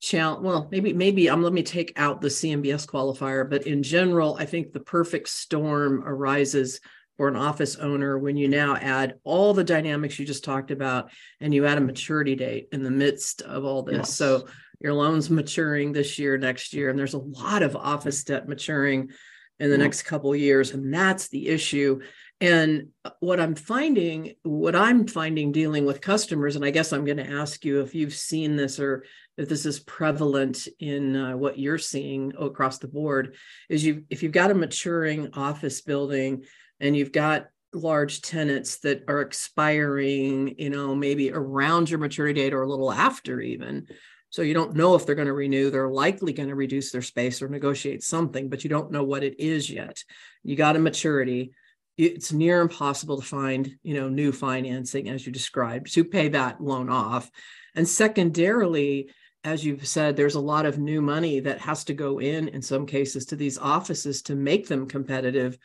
challenge, 0.00 0.42
well, 0.42 0.68
maybe, 0.70 0.92
maybe 0.92 1.28
I'm, 1.28 1.38
um, 1.38 1.42
let 1.42 1.52
me 1.52 1.62
take 1.62 1.92
out 1.96 2.20
the 2.20 2.28
CMBS 2.28 2.86
qualifier, 2.86 3.48
but 3.48 3.66
in 3.66 3.82
general, 3.82 4.36
I 4.38 4.44
think 4.44 4.72
the 4.72 4.80
perfect 4.80 5.28
storm 5.28 6.02
arises 6.06 6.80
for 7.20 7.28
an 7.28 7.36
office 7.36 7.76
owner 7.76 8.18
when 8.18 8.34
you 8.34 8.48
now 8.48 8.76
add 8.76 9.16
all 9.24 9.52
the 9.52 9.62
dynamics 9.62 10.18
you 10.18 10.24
just 10.24 10.42
talked 10.42 10.70
about 10.70 11.10
and 11.42 11.52
you 11.52 11.66
add 11.66 11.76
a 11.76 11.80
maturity 11.82 12.34
date 12.34 12.66
in 12.72 12.82
the 12.82 12.90
midst 12.90 13.42
of 13.42 13.62
all 13.62 13.82
this. 13.82 13.94
Yes. 13.94 14.14
So 14.14 14.46
your 14.80 14.94
loan's 14.94 15.28
maturing 15.28 15.92
this 15.92 16.18
year, 16.18 16.38
next 16.38 16.72
year, 16.72 16.88
and 16.88 16.98
there's 16.98 17.12
a 17.12 17.18
lot 17.18 17.62
of 17.62 17.76
office 17.76 18.24
debt 18.24 18.48
maturing 18.48 19.10
in 19.58 19.68
the 19.68 19.74
mm-hmm. 19.74 19.82
next 19.82 20.04
couple 20.04 20.34
years, 20.34 20.70
and 20.70 20.94
that's 20.94 21.28
the 21.28 21.48
issue. 21.48 22.00
And 22.40 22.88
what 23.18 23.38
I'm 23.38 23.54
finding, 23.54 24.36
what 24.42 24.74
I'm 24.74 25.06
finding 25.06 25.52
dealing 25.52 25.84
with 25.84 26.00
customers, 26.00 26.56
and 26.56 26.64
I 26.64 26.70
guess 26.70 26.90
I'm 26.90 27.04
going 27.04 27.18
to 27.18 27.30
ask 27.30 27.66
you 27.66 27.82
if 27.82 27.94
you've 27.94 28.14
seen 28.14 28.56
this 28.56 28.80
or 28.80 29.04
if 29.36 29.46
this 29.46 29.66
is 29.66 29.80
prevalent 29.80 30.68
in 30.78 31.16
uh, 31.16 31.36
what 31.36 31.58
you're 31.58 31.76
seeing 31.76 32.32
across 32.40 32.78
the 32.78 32.88
board, 32.88 33.34
is 33.68 33.84
you 33.84 34.04
if 34.08 34.22
you've 34.22 34.32
got 34.32 34.50
a 34.50 34.54
maturing 34.54 35.34
office 35.34 35.82
building 35.82 36.44
and 36.80 36.96
you've 36.96 37.12
got 37.12 37.48
large 37.72 38.22
tenants 38.22 38.78
that 38.78 39.04
are 39.06 39.20
expiring, 39.20 40.54
you 40.58 40.70
know, 40.70 40.94
maybe 40.94 41.30
around 41.30 41.88
your 41.88 41.98
maturity 41.98 42.40
date 42.40 42.52
or 42.52 42.62
a 42.62 42.68
little 42.68 42.90
after 42.90 43.40
even. 43.40 43.86
So 44.30 44.42
you 44.42 44.54
don't 44.54 44.76
know 44.76 44.94
if 44.94 45.06
they're 45.06 45.14
going 45.14 45.26
to 45.26 45.32
renew. 45.32 45.70
They're 45.70 45.88
likely 45.88 46.32
going 46.32 46.48
to 46.48 46.54
reduce 46.54 46.92
their 46.92 47.02
space 47.02 47.42
or 47.42 47.48
negotiate 47.48 48.02
something, 48.02 48.48
but 48.48 48.64
you 48.64 48.70
don't 48.70 48.92
know 48.92 49.04
what 49.04 49.24
it 49.24 49.38
is 49.40 49.68
yet. 49.68 50.02
You 50.42 50.56
got 50.56 50.76
a 50.76 50.80
maturity. 50.80 51.52
It's 51.98 52.32
near 52.32 52.60
impossible 52.60 53.20
to 53.20 53.26
find, 53.26 53.76
you 53.82 53.94
know, 53.94 54.08
new 54.08 54.32
financing 54.32 55.08
as 55.08 55.26
you 55.26 55.32
described 55.32 55.92
to 55.94 56.04
pay 56.04 56.28
that 56.28 56.60
loan 56.60 56.88
off. 56.88 57.30
And 57.74 57.86
secondarily, 57.86 59.10
as 59.42 59.64
you've 59.64 59.86
said, 59.86 60.16
there's 60.16 60.34
a 60.34 60.40
lot 60.40 60.66
of 60.66 60.78
new 60.78 61.02
money 61.02 61.40
that 61.40 61.58
has 61.60 61.84
to 61.84 61.94
go 61.94 62.20
in, 62.20 62.48
in 62.48 62.62
some 62.62 62.86
cases, 62.86 63.26
to 63.26 63.36
these 63.36 63.58
offices 63.58 64.22
to 64.22 64.36
make 64.36 64.68
them 64.68 64.86
competitive 64.86 65.58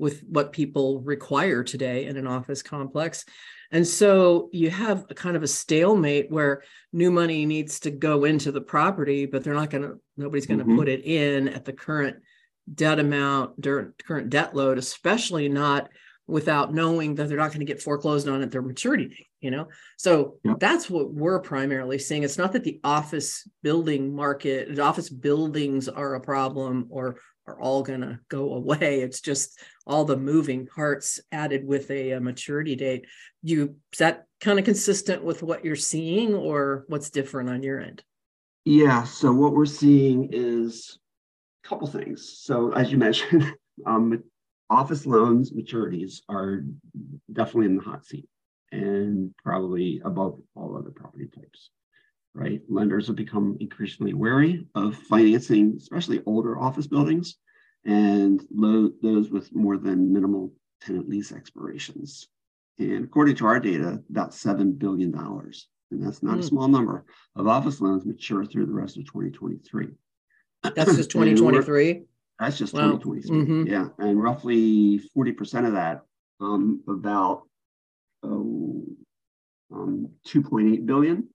with 0.00 0.22
what 0.22 0.52
people 0.52 1.00
require 1.02 1.62
today 1.62 2.06
in 2.06 2.16
an 2.16 2.26
office 2.26 2.62
complex. 2.62 3.24
And 3.70 3.86
so 3.86 4.48
you 4.52 4.70
have 4.70 5.04
a 5.10 5.14
kind 5.14 5.36
of 5.36 5.42
a 5.42 5.46
stalemate 5.46 6.30
where 6.30 6.62
new 6.92 7.10
money 7.10 7.46
needs 7.46 7.80
to 7.80 7.90
go 7.90 8.24
into 8.24 8.50
the 8.50 8.60
property, 8.60 9.26
but 9.26 9.44
they're 9.44 9.54
not 9.54 9.70
going 9.70 9.82
to, 9.82 10.00
nobody's 10.16 10.46
going 10.46 10.58
to 10.58 10.64
mm-hmm. 10.64 10.78
put 10.78 10.88
it 10.88 11.04
in 11.04 11.48
at 11.48 11.64
the 11.64 11.72
current 11.72 12.16
debt 12.72 12.98
amount, 12.98 13.60
during 13.60 13.92
current 14.04 14.30
debt 14.30 14.56
load, 14.56 14.78
especially 14.78 15.48
not 15.48 15.90
without 16.26 16.72
knowing 16.72 17.16
that 17.16 17.28
they're 17.28 17.36
not 17.36 17.48
going 17.48 17.60
to 17.60 17.66
get 17.66 17.82
foreclosed 17.82 18.28
on 18.28 18.40
at 18.40 18.50
their 18.50 18.62
maturity 18.62 19.08
date 19.08 19.26
you 19.40 19.50
know 19.50 19.66
so 19.96 20.36
yep. 20.44 20.60
that's 20.60 20.88
what 20.88 21.12
we're 21.12 21.40
primarily 21.40 21.98
seeing 21.98 22.22
it's 22.22 22.38
not 22.38 22.52
that 22.52 22.62
the 22.62 22.78
office 22.84 23.48
building 23.62 24.14
market 24.14 24.78
office 24.78 25.08
buildings 25.08 25.88
are 25.88 26.14
a 26.14 26.20
problem 26.20 26.86
or 26.90 27.16
are 27.50 27.60
all 27.60 27.82
going 27.82 28.00
to 28.00 28.18
go 28.28 28.54
away. 28.54 29.00
It's 29.00 29.20
just 29.20 29.60
all 29.86 30.04
the 30.04 30.16
moving 30.16 30.66
parts 30.66 31.20
added 31.32 31.66
with 31.66 31.90
a, 31.90 32.12
a 32.12 32.20
maturity 32.20 32.76
date. 32.76 33.06
You 33.42 33.76
is 33.92 33.98
that 33.98 34.26
kind 34.40 34.58
of 34.58 34.64
consistent 34.64 35.24
with 35.24 35.42
what 35.42 35.64
you're 35.64 35.76
seeing 35.76 36.34
or 36.34 36.84
what's 36.88 37.10
different 37.10 37.50
on 37.50 37.62
your 37.62 37.80
end? 37.80 38.02
Yeah 38.64 39.04
so 39.04 39.32
what 39.32 39.54
we're 39.54 39.66
seeing 39.66 40.28
is 40.32 40.98
a 41.64 41.68
couple 41.68 41.86
things. 41.86 42.38
So 42.40 42.72
as 42.72 42.92
you 42.92 42.98
mentioned 43.08 43.52
um, 43.86 44.22
office 44.68 45.06
loans 45.06 45.52
maturities 45.52 46.20
are 46.28 46.64
definitely 47.32 47.66
in 47.66 47.76
the 47.76 47.82
hot 47.82 48.04
seat 48.04 48.28
and 48.72 49.34
probably 49.42 50.00
above 50.04 50.38
all 50.54 50.76
other 50.76 50.90
property 50.90 51.28
types 51.34 51.70
right 52.34 52.60
lenders 52.68 53.06
have 53.08 53.16
become 53.16 53.56
increasingly 53.60 54.14
wary 54.14 54.66
of 54.74 54.96
financing 54.96 55.74
especially 55.76 56.22
older 56.26 56.58
office 56.58 56.86
buildings 56.86 57.36
and 57.84 58.44
lo- 58.50 58.92
those 59.02 59.30
with 59.30 59.54
more 59.54 59.76
than 59.76 60.12
minimal 60.12 60.52
tenant 60.80 61.08
lease 61.08 61.32
expirations. 61.32 62.28
And 62.78 63.04
according 63.04 63.36
to 63.36 63.46
our 63.46 63.60
data, 63.60 64.02
about 64.10 64.30
$7 64.30 64.78
billion, 64.78 65.14
and 65.14 66.06
that's 66.06 66.22
not 66.22 66.36
mm. 66.36 66.38
a 66.38 66.42
hmm. 66.42 66.48
small 66.48 66.68
number, 66.68 67.04
of 67.36 67.46
office 67.46 67.80
loans 67.80 68.06
mature 68.06 68.44
through 68.44 68.66
the 68.66 68.72
rest 68.72 68.96
of 68.96 69.04
2023. 69.06 69.88
That's 70.62 70.96
just 70.96 71.10
2023? 71.10 72.02
That's 72.38 72.56
just 72.56 72.72
wow. 72.72 72.92
2023. 72.96 73.36
Mm-hmm. 73.36 73.66
Yeah. 73.70 73.88
And 73.98 74.22
roughly 74.22 75.00
40% 75.16 75.66
of 75.66 75.74
that, 75.74 76.02
um, 76.40 76.82
about 76.88 77.42
oh, 78.22 78.86
um, 79.72 80.08
2.8 80.26 80.86
billion, 80.86 81.28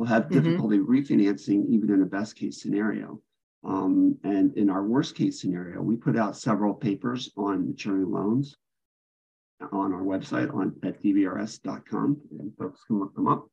will 0.00 0.06
have 0.06 0.24
mm-hmm. 0.24 0.40
difficulty 0.40 0.78
mm-hmm. 0.78 0.90
refinancing 0.90 1.68
even 1.68 1.90
in 1.90 2.00
a 2.00 2.06
best 2.06 2.34
case 2.34 2.62
scenario. 2.62 3.20
Um, 3.62 4.16
and 4.24 4.56
in 4.56 4.70
our 4.70 4.82
worst 4.82 5.14
case 5.14 5.42
scenario, 5.42 5.82
we 5.82 5.96
put 5.96 6.16
out 6.16 6.38
several 6.38 6.72
papers 6.72 7.30
on 7.36 7.68
maturing 7.68 8.10
loans 8.10 8.56
on 9.72 9.92
our 9.92 10.00
website 10.00 10.54
on 10.54 10.74
at 10.82 11.02
dbrs.com, 11.02 12.18
and 12.38 12.56
folks 12.56 12.82
can 12.84 12.98
look 12.98 13.14
them 13.14 13.28
up. 13.28 13.46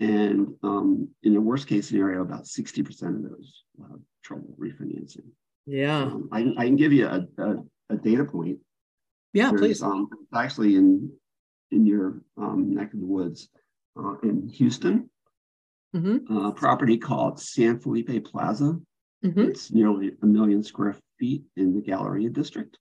And 0.00 0.48
um, 0.64 1.08
in 1.22 1.32
the 1.32 1.40
worst 1.40 1.68
case 1.68 1.86
scenario, 1.86 2.22
about 2.22 2.42
60% 2.42 2.90
of 2.90 3.22
those 3.30 3.62
will 3.76 3.86
have 3.86 4.00
trouble 4.24 4.56
refinancing. 4.58 5.28
Yeah. 5.64 6.02
Um, 6.02 6.28
I, 6.32 6.52
I, 6.58 6.64
can 6.64 6.74
give 6.74 6.92
you 6.92 7.06
a, 7.06 7.24
a, 7.38 7.54
a 7.90 7.96
data 7.96 8.24
point. 8.24 8.58
Yeah, 9.32 9.50
There's, 9.50 9.60
please. 9.60 9.82
Um, 9.82 10.08
actually 10.34 10.74
in 10.74 11.12
in 11.70 11.86
your 11.86 12.20
um, 12.36 12.74
neck 12.74 12.92
of 12.92 12.98
the 12.98 13.06
woods 13.06 13.48
uh, 13.96 14.14
in 14.24 14.48
Houston, 14.48 15.08
mm-hmm. 15.94 16.36
a 16.36 16.52
property 16.52 16.98
called 16.98 17.40
San 17.40 17.78
Felipe 17.78 18.24
Plaza 18.24 18.78
Mm-hmm. 19.24 19.40
It's 19.40 19.72
nearly 19.72 20.12
a 20.22 20.26
million 20.26 20.62
square 20.62 20.96
feet 21.18 21.44
in 21.56 21.74
the 21.74 21.80
Galleria 21.80 22.28
district. 22.28 22.78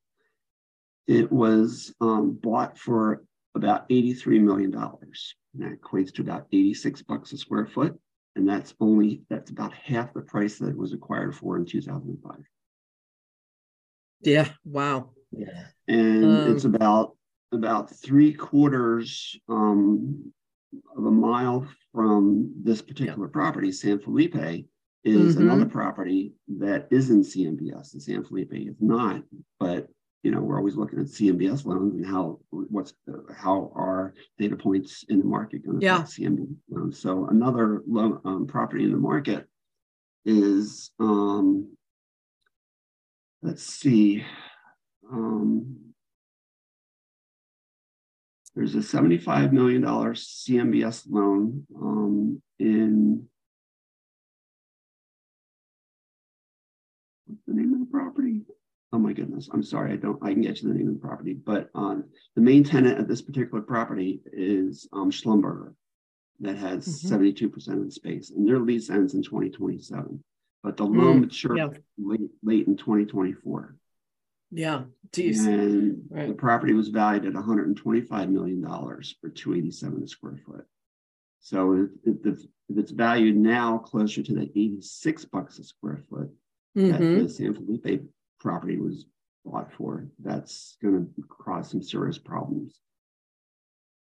It 1.07 1.31
was 1.31 1.93
um, 2.01 2.33
bought 2.41 2.77
for 2.77 3.23
about 3.55 3.87
$83 3.89 4.41
million. 4.41 4.71
That 4.71 5.81
equates 5.81 6.13
to 6.15 6.21
about 6.21 6.47
86 6.51 7.01
bucks 7.03 7.31
a 7.31 7.37
square 7.37 7.65
foot. 7.65 7.97
And 8.35 8.49
that's 8.49 8.73
only, 8.79 9.21
that's 9.29 9.51
about 9.51 9.73
half 9.73 10.13
the 10.13 10.21
price 10.21 10.57
that 10.57 10.69
it 10.69 10.77
was 10.77 10.91
acquired 10.91 11.35
for 11.35 11.55
in 11.57 11.65
2005. 11.65 12.37
Yeah. 14.21 14.49
Wow. 14.65 15.11
Yeah. 15.31 15.65
And 15.87 16.25
um, 16.25 16.55
it's 16.55 16.65
about, 16.65 17.15
about 17.51 17.91
three 17.91 18.33
quarters 18.33 19.37
um, 19.47 20.33
of 20.95 21.05
a 21.05 21.11
mile 21.11 21.67
from 21.91 22.53
this 22.63 22.81
particular 22.81 23.27
yeah. 23.27 23.31
property, 23.31 23.71
San 23.71 23.99
Felipe, 23.99 24.35
is 25.03 25.35
mm-hmm. 25.35 25.41
another 25.41 25.65
property 25.65 26.33
that 26.59 26.87
is 26.91 27.09
in 27.09 27.21
CMBS. 27.21 27.91
The 27.91 27.99
San 27.99 28.23
Felipe 28.23 28.53
is 28.53 28.75
not, 28.79 29.21
but 29.59 29.87
you 30.23 30.31
know 30.31 30.39
we're 30.39 30.57
always 30.57 30.75
looking 30.75 30.99
at 30.99 31.07
CMBS 31.07 31.65
loans 31.65 31.95
and 31.95 32.05
how 32.05 32.39
what's 32.49 32.93
the, 33.05 33.23
how 33.35 33.71
are 33.75 34.13
data 34.39 34.55
points 34.55 35.03
in 35.09 35.19
the 35.19 35.25
market 35.25 35.65
going 35.65 35.79
to 35.79 35.85
yeah. 35.85 36.03
CMBS 36.03 36.55
loans. 36.69 36.99
So 36.99 37.27
another 37.27 37.81
loan 37.85 38.21
um, 38.23 38.47
property 38.47 38.85
in 38.85 38.91
the 38.91 38.97
market 38.97 39.45
is 40.25 40.91
um, 40.99 41.75
let's 43.41 43.63
see. 43.63 44.23
Um, 45.11 45.92
there's 48.55 48.75
a 48.75 48.79
$75 48.79 49.51
million 49.51 49.81
CMBS 49.83 51.05
loan 51.09 51.65
um, 51.75 52.41
in 52.59 53.27
what's 57.25 57.41
the 57.47 57.53
name 57.53 57.73
of 57.73 57.79
the 57.79 57.85
property? 57.87 58.41
Oh 58.91 58.99
my 58.99 59.11
goodness, 59.13 59.49
I'm 59.51 59.63
sorry, 59.63 59.93
I 59.93 59.95
don't, 59.95 60.23
I 60.23 60.33
can 60.33 60.41
get 60.41 60.61
you 60.61 60.67
the 60.69 60.75
name 60.75 60.87
of 60.87 60.93
the 60.93 60.99
property, 61.07 61.33
but 61.33 61.69
um, 61.73 62.03
the 62.35 62.41
main 62.41 62.63
tenant 62.63 62.99
at 62.99 63.07
this 63.07 63.23
particular 63.23 63.63
property 63.63 64.21
is 64.31 64.87
um, 64.93 65.09
Schlumberger 65.09 65.73
that 66.41 66.57
has 66.57 67.03
mm-hmm. 67.03 67.15
72% 67.15 67.67
of 67.69 67.85
the 67.85 67.91
space 67.91 68.29
and 68.29 68.47
their 68.47 68.59
lease 68.59 68.89
ends 68.89 69.15
in 69.15 69.23
2027. 69.23 70.23
but 70.61 70.77
the 70.77 70.83
loan 70.83 71.17
Mm, 71.17 71.21
matured 71.21 71.57
yeah. 71.57 71.67
late, 71.97 72.29
late 72.43 72.67
in 72.67 72.77
2024. 72.77 73.75
Yeah. 74.53 74.83
Geez. 75.11 75.45
And 75.45 76.07
Right. 76.09 76.27
the 76.27 76.33
property 76.33 76.73
was 76.73 76.89
valued 76.89 77.25
at 77.25 77.33
125 77.33 78.29
million 78.29 78.61
dollars 78.61 79.15
for 79.19 79.29
287 79.29 80.03
a 80.03 80.07
square 80.07 80.37
foot. 80.45 80.65
So 81.39 81.73
if, 81.73 81.89
if, 82.25 82.39
if 82.69 82.77
it's 82.77 82.91
valued 82.91 83.35
now 83.35 83.79
closer 83.79 84.23
to 84.23 84.33
the 84.33 84.43
86 84.55 85.25
bucks 85.25 85.59
a 85.59 85.63
square 85.63 86.03
foot 86.09 86.29
that 86.75 87.01
Mhm. 87.01 87.23
the 87.23 87.29
San 87.29 87.53
Felipe 87.53 88.03
property 88.39 88.77
was 88.79 89.05
bought 89.45 89.71
for, 89.73 90.07
that's 90.19 90.77
going 90.81 91.05
to 91.15 91.23
cause 91.27 91.69
some 91.69 91.81
serious 91.81 92.17
problems. 92.17 92.79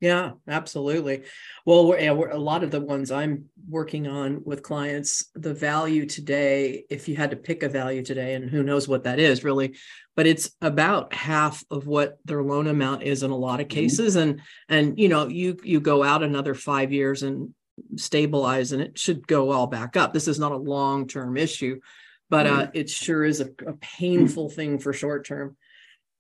Yeah, 0.04 0.32
absolutely. 0.50 1.24
Well, 1.66 1.88
we're, 1.88 2.00
yeah, 2.02 2.12
we're, 2.12 2.28
a 2.28 2.38
lot 2.38 2.62
of 2.62 2.72
the 2.72 2.82
ones 2.82 3.10
I'm 3.10 3.46
working 3.70 4.06
on 4.06 4.42
with 4.44 4.62
clients, 4.62 5.30
the 5.34 5.54
value 5.54 6.06
today, 6.06 6.84
if 6.90 7.08
you 7.08 7.16
had 7.16 7.32
to 7.32 7.38
pick 7.38 7.64
a 7.64 7.70
value 7.70 8.04
today, 8.04 8.34
and 8.34 8.50
who 8.50 8.64
knows 8.64 8.86
what 8.86 9.06
that 9.06 9.18
is 9.18 9.46
really, 9.46 9.78
but 10.18 10.28
it's 10.28 10.52
about 10.62 11.14
half 11.14 11.64
of 11.72 11.88
what 11.88 12.18
their 12.26 12.44
loan 12.44 12.68
amount 12.68 13.04
is 13.04 13.24
in 13.24 13.32
a 13.32 13.38
lot 13.38 13.62
of 13.62 13.68
Mhm. 13.68 13.70
cases. 13.70 14.18
And 14.18 14.42
and 14.68 15.00
you 15.00 15.08
know, 15.08 15.30
you 15.30 15.56
you 15.64 15.80
go 15.80 16.04
out 16.04 16.22
another 16.22 16.54
five 16.54 16.92
years 16.92 17.24
and 17.24 17.54
stabilize, 17.96 18.74
and 18.74 18.82
it 18.82 19.00
should 19.00 19.26
go 19.26 19.52
all 19.52 19.68
back 19.68 19.96
up. 19.96 20.12
This 20.12 20.28
is 20.28 20.38
not 20.38 20.52
a 20.52 20.58
long 20.58 21.08
term 21.08 21.38
issue, 21.38 21.80
but 22.30 22.46
uh, 22.46 22.68
it 22.74 22.90
sure 22.90 23.24
is 23.24 23.40
a, 23.40 23.50
a 23.66 23.74
painful 23.80 24.50
thing 24.50 24.80
for 24.80 24.92
short 24.92 25.26
term. 25.26 25.56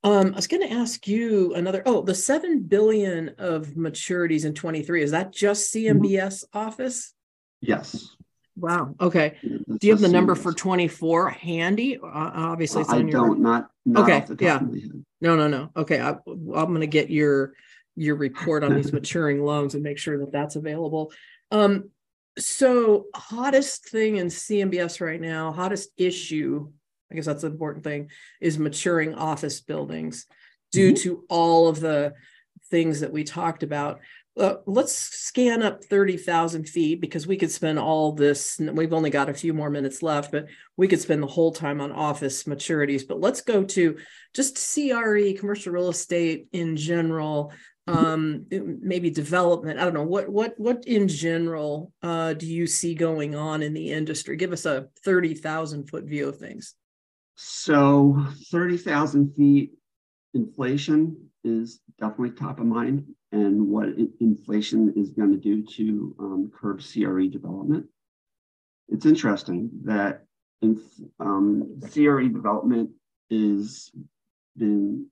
Um, 0.03 0.33
I 0.33 0.35
was 0.35 0.47
going 0.47 0.67
to 0.67 0.73
ask 0.73 1.07
you 1.07 1.53
another. 1.55 1.81
Oh, 1.85 2.01
the 2.01 2.15
seven 2.15 2.63
billion 2.63 3.29
of 3.37 3.67
maturities 3.67 4.45
in 4.45 4.53
twenty 4.53 4.81
three 4.83 5.01
is 5.01 5.11
that 5.11 5.31
just 5.33 5.73
CMBS 5.73 6.43
office? 6.53 7.13
Yes. 7.61 8.09
Wow. 8.55 8.95
Okay. 8.99 9.37
That's 9.41 9.79
Do 9.79 9.87
you 9.87 9.93
have 9.93 10.01
the 10.01 10.09
number 10.09 10.35
for 10.35 10.51
twenty 10.53 10.87
four 10.87 11.29
handy? 11.29 11.97
Uh, 11.97 12.07
obviously, 12.11 12.81
it's 12.81 12.89
I 12.91 12.97
on 12.97 13.07
your. 13.07 13.27
don't, 13.27 13.39
not, 13.39 13.69
not 13.85 14.03
Okay, 14.03 14.17
off 14.17 14.27
the 14.27 14.35
top 14.35 14.41
yeah. 14.41 14.55
of 14.57 14.71
my 14.71 14.79
head. 14.79 15.05
No, 15.21 15.35
no, 15.37 15.47
no. 15.47 15.69
Okay, 15.75 16.01
I, 16.01 16.09
I'm 16.09 16.45
going 16.45 16.81
to 16.81 16.87
get 16.87 17.09
your 17.09 17.53
your 17.95 18.15
report 18.15 18.63
on 18.63 18.75
these 18.75 18.91
maturing 18.93 19.43
loans 19.43 19.73
and 19.73 19.83
make 19.83 19.97
sure 19.97 20.19
that 20.19 20.31
that's 20.31 20.55
available. 20.57 21.11
Um, 21.51 21.89
so 22.37 23.05
hottest 23.15 23.87
thing 23.89 24.17
in 24.17 24.27
CMBS 24.27 24.99
right 24.99 25.21
now, 25.21 25.51
hottest 25.51 25.89
issue, 25.97 26.71
I 27.13 27.15
guess 27.15 27.25
that's 27.25 27.43
the 27.43 27.47
important 27.47 27.83
thing, 27.83 28.09
is 28.41 28.57
maturing 28.57 29.13
office 29.13 29.61
buildings 29.61 30.25
due 30.71 30.93
Mhm. 30.93 30.97
to 31.01 31.25
all 31.29 31.67
of 31.67 31.79
the 31.79 32.13
things 32.71 33.01
that 33.01 33.13
we 33.13 33.23
talked 33.23 33.61
about. 33.61 33.99
Uh, 34.35 34.55
let's 34.65 34.95
scan 34.95 35.61
up 35.61 35.83
30,000 35.83 36.67
feet 36.67 36.99
because 36.99 37.27
we 37.27 37.37
could 37.37 37.51
spend 37.51 37.77
all 37.77 38.13
this. 38.13 38.59
We've 38.59 38.93
only 38.93 39.11
got 39.11 39.29
a 39.29 39.33
few 39.35 39.53
more 39.53 39.69
minutes 39.69 40.01
left, 40.01 40.31
but 40.31 40.47
we 40.75 40.87
could 40.87 40.99
spend 40.99 41.21
the 41.21 41.27
whole 41.27 41.51
time 41.51 41.79
on 41.79 41.91
office 41.91 42.45
maturities. 42.45 43.07
But 43.07 43.19
let's 43.21 43.41
go 43.41 43.63
to 43.63 43.95
just 44.33 44.57
CRE, 44.57 45.33
commercial 45.37 45.71
real 45.71 45.89
estate 45.89 46.47
in 46.51 46.75
general, 46.77 47.53
um, 47.85 48.47
maybe 48.49 49.11
development. 49.11 49.77
I 49.77 49.83
don't 49.83 49.93
know 49.93 50.03
what 50.03 50.29
what 50.29 50.57
what 50.57 50.85
in 50.87 51.07
general 51.07 51.91
uh, 52.01 52.33
do 52.33 52.47
you 52.47 52.65
see 52.65 52.95
going 52.95 53.35
on 53.35 53.61
in 53.61 53.73
the 53.73 53.91
industry? 53.91 54.35
Give 54.35 54.53
us 54.53 54.65
a 54.65 54.87
30,000 55.03 55.89
foot 55.89 56.05
view 56.05 56.29
of 56.29 56.37
things. 56.37 56.73
So 57.35 58.25
thirty 58.51 58.77
thousand 58.77 59.33
feet, 59.35 59.71
inflation 60.33 61.29
is 61.43 61.79
definitely 61.99 62.31
top 62.31 62.59
of 62.59 62.65
mind, 62.65 63.05
and 63.31 63.67
what 63.67 63.89
inflation 64.19 64.93
is 64.95 65.11
going 65.11 65.31
to 65.31 65.37
do 65.37 65.63
to 65.63 66.15
um, 66.19 66.51
curb 66.53 66.81
CRE 66.81 67.25
development. 67.25 67.87
It's 68.89 69.05
interesting 69.05 69.69
that 69.85 70.25
um, 71.19 71.79
CRE 71.91 72.27
development 72.27 72.91
is 73.29 73.91
been 74.55 75.07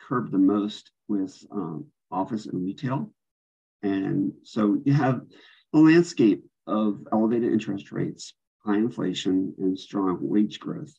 curbed 0.00 0.30
the 0.30 0.38
most 0.38 0.92
with 1.08 1.44
um, 1.50 1.86
office 2.10 2.46
and 2.46 2.64
retail, 2.64 3.10
and 3.82 4.32
so 4.44 4.80
you 4.84 4.92
have 4.92 5.22
a 5.74 5.78
landscape 5.78 6.44
of 6.68 7.06
elevated 7.12 7.52
interest 7.52 7.90
rates, 7.90 8.34
high 8.64 8.76
inflation, 8.76 9.54
and 9.58 9.78
strong 9.78 10.18
wage 10.20 10.60
growth. 10.60 10.94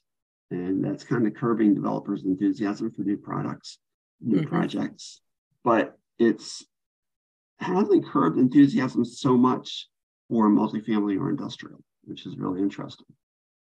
And 0.51 0.83
that's 0.83 1.03
kind 1.03 1.27
of 1.27 1.33
curbing 1.35 1.75
developers' 1.75 2.25
enthusiasm 2.25 2.91
for 2.91 3.03
new 3.03 3.17
products, 3.17 3.77
new 4.19 4.41
Mhm. 4.41 4.47
projects. 4.47 5.21
But 5.63 5.97
it's 6.17 6.65
hasn't 7.59 8.05
curbed 8.05 8.37
enthusiasm 8.37 9.03
so 9.03 9.37
much 9.37 9.89
for 10.29 10.49
multifamily 10.49 11.19
or 11.19 11.29
industrial, 11.29 11.83
which 12.05 12.25
is 12.25 12.37
really 12.37 12.61
interesting. 12.61 13.05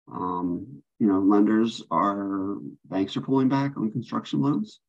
Um, 0.06 0.82
you 1.00 1.08
know, 1.08 1.20
lenders 1.20 1.82
are 1.90 2.58
banks 2.84 3.16
are 3.16 3.20
pulling 3.22 3.48
back 3.48 3.76
on 3.76 3.90
construction 3.90 4.40
loans 4.40 4.80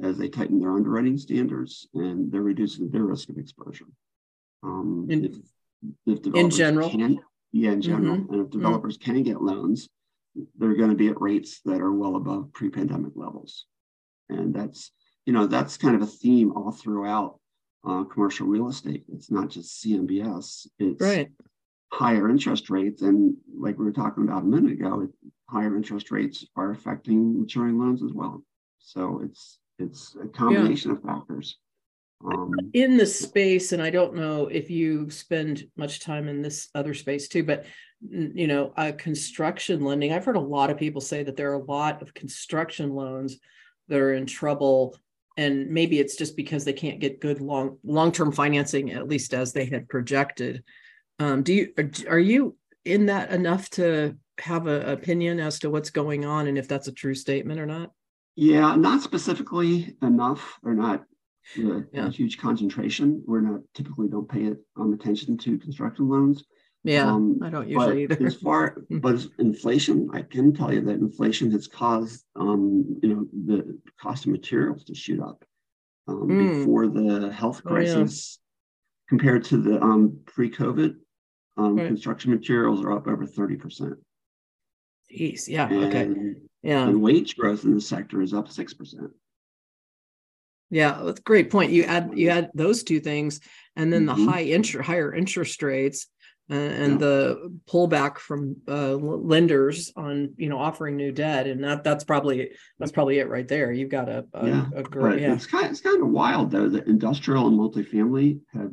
as 0.00 0.18
they 0.18 0.28
tighten 0.28 0.58
their 0.58 0.72
underwriting 0.74 1.16
standards 1.16 1.86
and 1.94 2.32
they're 2.32 2.42
reducing 2.42 2.90
their 2.90 3.04
risk 3.04 3.28
of 3.28 3.38
exposure. 3.38 3.86
Um, 4.64 5.06
In- 5.08 5.24
if, 5.24 5.36
if 6.06 6.22
developers 6.22 6.56
general? 6.56 6.90
can, 6.90 7.20
yeah, 7.52 7.70
in 7.72 7.80
general, 7.80 8.16
Mhm. 8.16 8.28
and 8.30 8.40
if 8.46 8.50
developers 8.50 8.96
can 8.98 9.22
get 9.22 9.40
loans, 9.40 9.88
they're 10.58 10.74
going 10.76 10.90
to 10.90 10.96
be 10.96 11.08
at 11.08 11.20
rates 11.20 11.60
that 11.64 11.80
are 11.80 11.92
well 11.92 12.16
above 12.16 12.52
pre-pandemic 12.52 13.12
levels, 13.14 13.66
and 14.28 14.54
that's 14.54 14.92
you 15.26 15.32
know 15.32 15.46
that's 15.46 15.76
kind 15.76 15.94
of 15.94 16.02
a 16.02 16.06
theme 16.06 16.52
all 16.52 16.72
throughout 16.72 17.38
uh, 17.86 18.04
commercial 18.04 18.46
real 18.46 18.68
estate. 18.68 19.04
It's 19.12 19.30
not 19.30 19.48
just 19.50 19.82
CMBS; 19.84 20.66
it's 20.78 21.00
Right. 21.02 21.30
higher 21.92 22.28
interest 22.28 22.70
rates, 22.70 23.02
and 23.02 23.36
like 23.54 23.78
we 23.78 23.84
were 23.84 23.92
talking 23.92 24.24
about 24.24 24.42
a 24.42 24.46
minute 24.46 24.72
ago, 24.72 25.02
it, 25.02 25.10
higher 25.50 25.76
interest 25.76 26.10
rates 26.10 26.46
are 26.56 26.70
affecting 26.70 27.38
maturing 27.40 27.78
loans 27.78 28.02
as 28.02 28.12
well. 28.12 28.42
So 28.78 29.20
it's 29.24 29.58
it's 29.78 30.16
a 30.22 30.28
combination 30.28 30.90
of 30.92 31.02
factors. 31.02 31.58
Um, 32.24 32.52
in 32.72 32.96
the 32.96 33.06
space, 33.06 33.72
and 33.72 33.82
I 33.82 33.90
don't 33.90 34.14
know 34.14 34.46
if 34.46 34.70
you 34.70 35.10
spend 35.10 35.68
much 35.76 36.00
time 36.00 36.28
in 36.28 36.42
this 36.42 36.68
other 36.74 36.94
space 36.94 37.28
too, 37.28 37.42
but 37.42 37.64
you 38.00 38.46
know, 38.46 38.72
uh, 38.76 38.92
construction 38.96 39.84
lending. 39.84 40.12
I've 40.12 40.24
heard 40.24 40.36
a 40.36 40.40
lot 40.40 40.70
of 40.70 40.76
people 40.76 41.00
say 41.00 41.22
that 41.22 41.36
there 41.36 41.50
are 41.50 41.60
a 41.60 41.64
lot 41.64 42.02
of 42.02 42.14
construction 42.14 42.90
loans 42.90 43.38
that 43.88 43.98
are 43.98 44.14
in 44.14 44.26
trouble, 44.26 44.96
and 45.36 45.70
maybe 45.70 45.98
it's 45.98 46.16
just 46.16 46.36
because 46.36 46.64
they 46.64 46.72
can't 46.72 47.00
get 47.00 47.20
good 47.20 47.40
long 47.40 47.78
long 47.84 48.12
term 48.12 48.32
financing, 48.32 48.92
at 48.92 49.08
least 49.08 49.34
as 49.34 49.52
they 49.52 49.64
had 49.64 49.88
projected. 49.88 50.62
Um, 51.18 51.42
do 51.42 51.54
you 51.54 51.72
are, 51.78 51.90
are 52.08 52.18
you 52.18 52.56
in 52.84 53.06
that 53.06 53.30
enough 53.30 53.68
to 53.70 54.16
have 54.38 54.66
an 54.66 54.88
opinion 54.88 55.40
as 55.40 55.60
to 55.60 55.70
what's 55.70 55.90
going 55.90 56.24
on 56.24 56.46
and 56.46 56.58
if 56.58 56.66
that's 56.66 56.88
a 56.88 56.92
true 56.92 57.14
statement 57.14 57.60
or 57.60 57.66
not? 57.66 57.92
Yeah, 58.34 58.74
not 58.76 59.02
specifically 59.02 59.96
enough 60.00 60.58
or 60.64 60.74
not 60.74 61.04
Yeah. 61.56 61.80
a 61.94 62.10
huge 62.10 62.38
concentration. 62.38 63.22
We're 63.26 63.40
not 63.40 63.60
typically 63.74 64.08
don't 64.08 64.28
pay 64.28 64.44
it 64.44 64.58
um, 64.76 64.92
attention 64.92 65.36
to 65.38 65.58
construction 65.58 66.08
loans. 66.08 66.44
Yeah, 66.84 67.06
Um, 67.12 67.38
I 67.42 67.50
don't 67.50 67.62
but 67.62 67.68
usually 67.70 68.02
either. 68.04 68.26
As 68.26 68.34
far 68.36 68.76
but 68.90 69.14
as 69.14 69.28
inflation, 69.38 70.08
I 70.12 70.22
can 70.22 70.52
tell 70.52 70.72
you 70.72 70.80
that 70.82 70.98
inflation 71.00 71.50
has 71.52 71.68
caused 71.68 72.24
um, 72.36 72.98
you 73.02 73.08
know 73.08 73.26
the 73.46 73.78
cost 74.00 74.24
of 74.26 74.32
materials 74.32 74.84
to 74.84 74.94
shoot 74.94 75.20
up. 75.20 75.44
Um, 76.08 76.28
Mm. 76.28 76.58
Before 76.58 76.88
the 76.88 77.32
health 77.32 77.62
Oh, 77.64 77.70
yeah. 77.70 77.74
crisis, 77.76 78.38
compared 79.08 79.44
to 79.44 79.56
the 79.58 79.80
um, 79.80 80.18
pre-COVID, 80.26 80.96
um, 81.56 81.76
Right. 81.76 81.86
construction 81.86 82.32
materials 82.32 82.84
are 82.84 82.90
up 82.92 83.06
over 83.06 83.26
thirty 83.26 83.54
percent. 83.56 83.94
Jeez, 85.12 85.46
yeah, 85.46 85.66
okay, 85.70 86.10
yeah. 86.62 86.88
and 86.88 87.00
wage 87.02 87.36
growth 87.36 87.64
in 87.64 87.74
the 87.74 87.80
sector 87.80 88.22
is 88.22 88.32
up 88.34 88.48
six 88.48 88.74
percent. 88.74 89.10
Yeah, 90.72 91.02
that's 91.04 91.20
a 91.20 91.22
great 91.22 91.50
point. 91.50 91.70
You 91.70 91.84
add 91.84 92.12
you 92.16 92.30
add 92.30 92.50
those 92.54 92.82
two 92.82 92.98
things, 92.98 93.40
and 93.76 93.92
then 93.92 94.04
Mhm. 94.04 94.06
the 94.06 94.32
high 94.32 94.42
interest, 94.44 94.86
higher 94.86 95.12
interest 95.14 95.62
rates, 95.62 96.06
uh, 96.50 96.54
and 96.54 96.92
Yeah. 96.94 96.98
the 96.98 97.60
pullback 97.70 98.16
from 98.16 98.56
uh, 98.66 98.94
lenders 98.94 99.92
on 99.96 100.32
you 100.38 100.48
know 100.48 100.56
offering 100.58 100.96
new 100.96 101.12
debt, 101.12 101.46
and 101.46 101.62
that 101.62 101.84
that's 101.84 102.04
probably 102.04 102.52
that's 102.78 102.90
probably 102.90 103.18
it 103.18 103.28
right 103.28 103.46
there. 103.46 103.70
You've 103.70 103.90
got 103.90 104.08
a, 104.08 104.26
a, 104.32 104.46
Yeah, 104.48 104.66
a 104.74 104.82
great 104.82 105.20
yeah 105.20 105.34
it's 105.34 105.46
kind, 105.46 105.66
it's 105.66 105.82
kind 105.82 106.02
of 106.02 106.08
wild 106.08 106.50
though 106.50 106.70
that 106.70 106.86
industrial 106.86 107.48
and 107.48 107.58
multifamily 107.58 108.40
have 108.54 108.72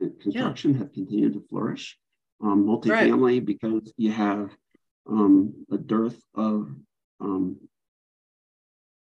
uh, 0.00 0.06
construction 0.22 0.74
have 0.74 0.92
continued 0.92 1.32
to 1.34 1.44
flourish. 1.50 1.98
Um, 2.40 2.64
multifamily 2.66 3.44
because 3.44 3.92
you 3.96 4.12
have 4.12 4.50
um, 5.08 5.66
a 5.72 5.78
dearth 5.78 6.20
of 6.36 6.70
um, 7.20 7.56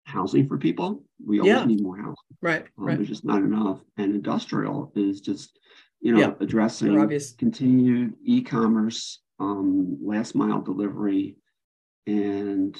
housing 0.05 0.47
for 0.49 0.59
people. 0.59 1.03
We 1.25 1.40
always 1.40 1.55
Yeah. 1.55 1.64
need 1.64 1.83
more 1.83 1.97
housing. 1.97 2.14
right 2.43 2.62
Um, 2.79 2.85
right 2.87 2.97
There's 2.97 3.09
just 3.09 3.25
not 3.25 3.43
enough. 3.43 3.83
And 3.97 4.14
industrial 4.14 4.93
is 4.95 5.21
just, 5.21 5.59
you 6.01 6.12
know, 6.12 6.19
Yeah, 6.21 6.35
addressing 6.40 6.95
continued 7.38 8.14
e-commerce, 8.23 9.23
um, 9.38 9.99
last 10.05 10.35
mile 10.35 10.61
delivery, 10.61 11.37
and 12.07 12.77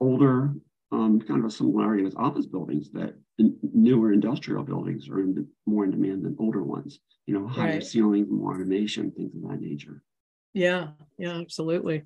older, 0.00 0.54
um, 0.90 1.20
kind 1.20 1.40
of 1.40 1.46
a 1.46 1.50
similarity 1.50 2.02
with 2.02 2.16
office 2.16 2.46
buildings 2.46 2.90
that 2.92 3.14
in- 3.38 3.58
newer 3.62 4.12
industrial 4.12 4.62
buildings 4.64 5.08
are 5.08 5.20
in, 5.20 5.48
more 5.64 5.84
in 5.84 5.90
demand 5.90 6.24
than 6.24 6.36
older 6.38 6.62
ones. 6.62 7.00
You 7.26 7.34
know, 7.34 7.46
higher 7.46 7.74
Right. 7.74 7.84
ceilings, 7.84 8.28
more 8.28 8.54
automation, 8.54 9.10
things 9.12 9.34
of 9.34 9.42
that 9.48 9.60
nature. 9.60 10.02
Yeah, 10.52 10.92
yeah, 11.16 11.38
absolutely. 11.38 12.02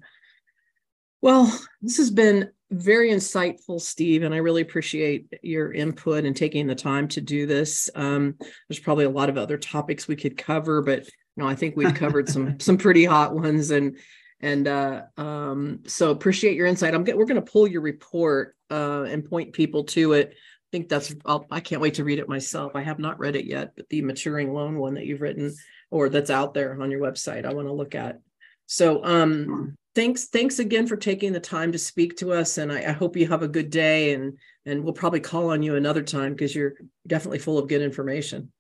Well, 1.23 1.47
this 1.83 1.97
has 1.97 2.11
been 2.13 2.53
very 2.71 3.11
insightful, 3.11 3.81
Steve, 3.81 4.23
and 4.23 4.35
I 4.35 4.39
really 4.39 4.63
appreciate 4.63 5.27
your 5.43 5.73
input 5.73 6.25
and 6.25 6.37
taking 6.37 6.67
the 6.67 6.75
time 6.75 7.09
to 7.09 7.21
do 7.21 7.47
this. 7.47 7.89
Um, 7.95 8.35
there's 8.69 8.81
probably 8.81 9.05
a 9.05 9.11
lot 9.11 9.29
of 9.29 9.39
other 9.39 9.57
topics 9.57 10.09
we 10.09 10.17
could 10.17 10.37
cover, 10.37 10.83
but 10.83 11.05
you 11.05 11.43
know, 11.43 11.49
I 11.49 11.55
think 11.55 11.77
we've 11.77 11.95
covered 11.95 12.29
some 12.29 12.59
some 12.61 12.77
pretty 12.77 13.05
hot 13.05 13.35
ones, 13.35 13.71
and 13.71 13.99
and 14.41 14.67
uh, 14.67 15.03
um, 15.17 15.81
so 15.87 16.11
appreciate 16.11 16.57
your 16.57 16.67
insight. 16.67 16.95
I'm 16.95 17.05
get, 17.05 17.17
we're 17.17 17.27
going 17.27 17.43
to 17.43 17.51
pull 17.51 17.69
your 17.69 17.83
report 17.83 18.57
uh, 18.71 19.03
and 19.03 19.25
point 19.25 19.53
people 19.53 19.85
to 19.85 20.15
it. 20.15 20.31
I 20.33 20.69
think 20.73 20.89
that's 20.89 21.15
I'll, 21.25 21.47
I 21.51 21.61
can't 21.61 21.81
wait 21.81 21.95
to 21.95 22.05
read 22.05 22.19
it 22.19 22.29
myself. 22.29 22.73
I 22.75 22.83
have 22.83 22.99
not 22.99 23.21
read 23.21 23.37
it 23.37 23.47
yet, 23.47 23.75
but 23.77 23.89
the 23.89 24.03
maturing 24.03 24.53
loan 24.53 24.79
one 24.79 24.95
that 24.95 25.07
you've 25.07 25.21
written 25.21 25.55
or 25.91 26.09
that's 26.09 26.31
out 26.31 26.53
there 26.53 26.81
on 26.83 26.91
your 26.91 27.01
website, 27.01 27.45
I 27.45 27.55
want 27.55 27.69
to 27.69 27.73
look 27.73 27.95
at. 27.95 28.19
So 28.67 29.05
um, 29.05 29.77
thanks 29.97 30.27
thanks 30.27 30.59
again 30.61 30.87
for 30.87 30.97
taking 30.97 31.33
the 31.33 31.41
time 31.41 31.73
to 31.73 31.79
speak 31.79 32.17
to 32.19 32.31
us 32.31 32.59
and 32.59 32.71
I, 32.71 32.91
I, 32.91 32.93
hope 32.93 33.17
you 33.17 33.27
have 33.27 33.43
a 33.43 33.49
good 33.49 33.71
day 33.71 34.13
and 34.13 34.39
and 34.67 34.85
we'll 34.85 34.93
probably 34.93 35.21
call 35.21 35.51
on 35.51 35.63
you 35.63 35.75
another 35.75 36.03
time 36.03 36.33
because 36.33 36.55
you're 36.55 36.75
definitely 37.07 37.39
full 37.39 37.59
of 37.59 37.69
good 37.69 37.81
information. 37.81 38.53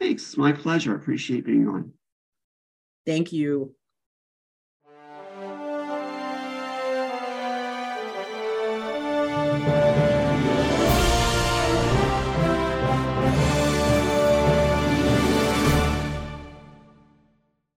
Thanks. 0.00 0.36
My 0.36 0.52
pleasure. 0.52 0.94
Appreciate 0.94 1.46
being 1.46 1.68
on. 1.68 1.92
Thank 3.06 3.32
you 3.32 3.74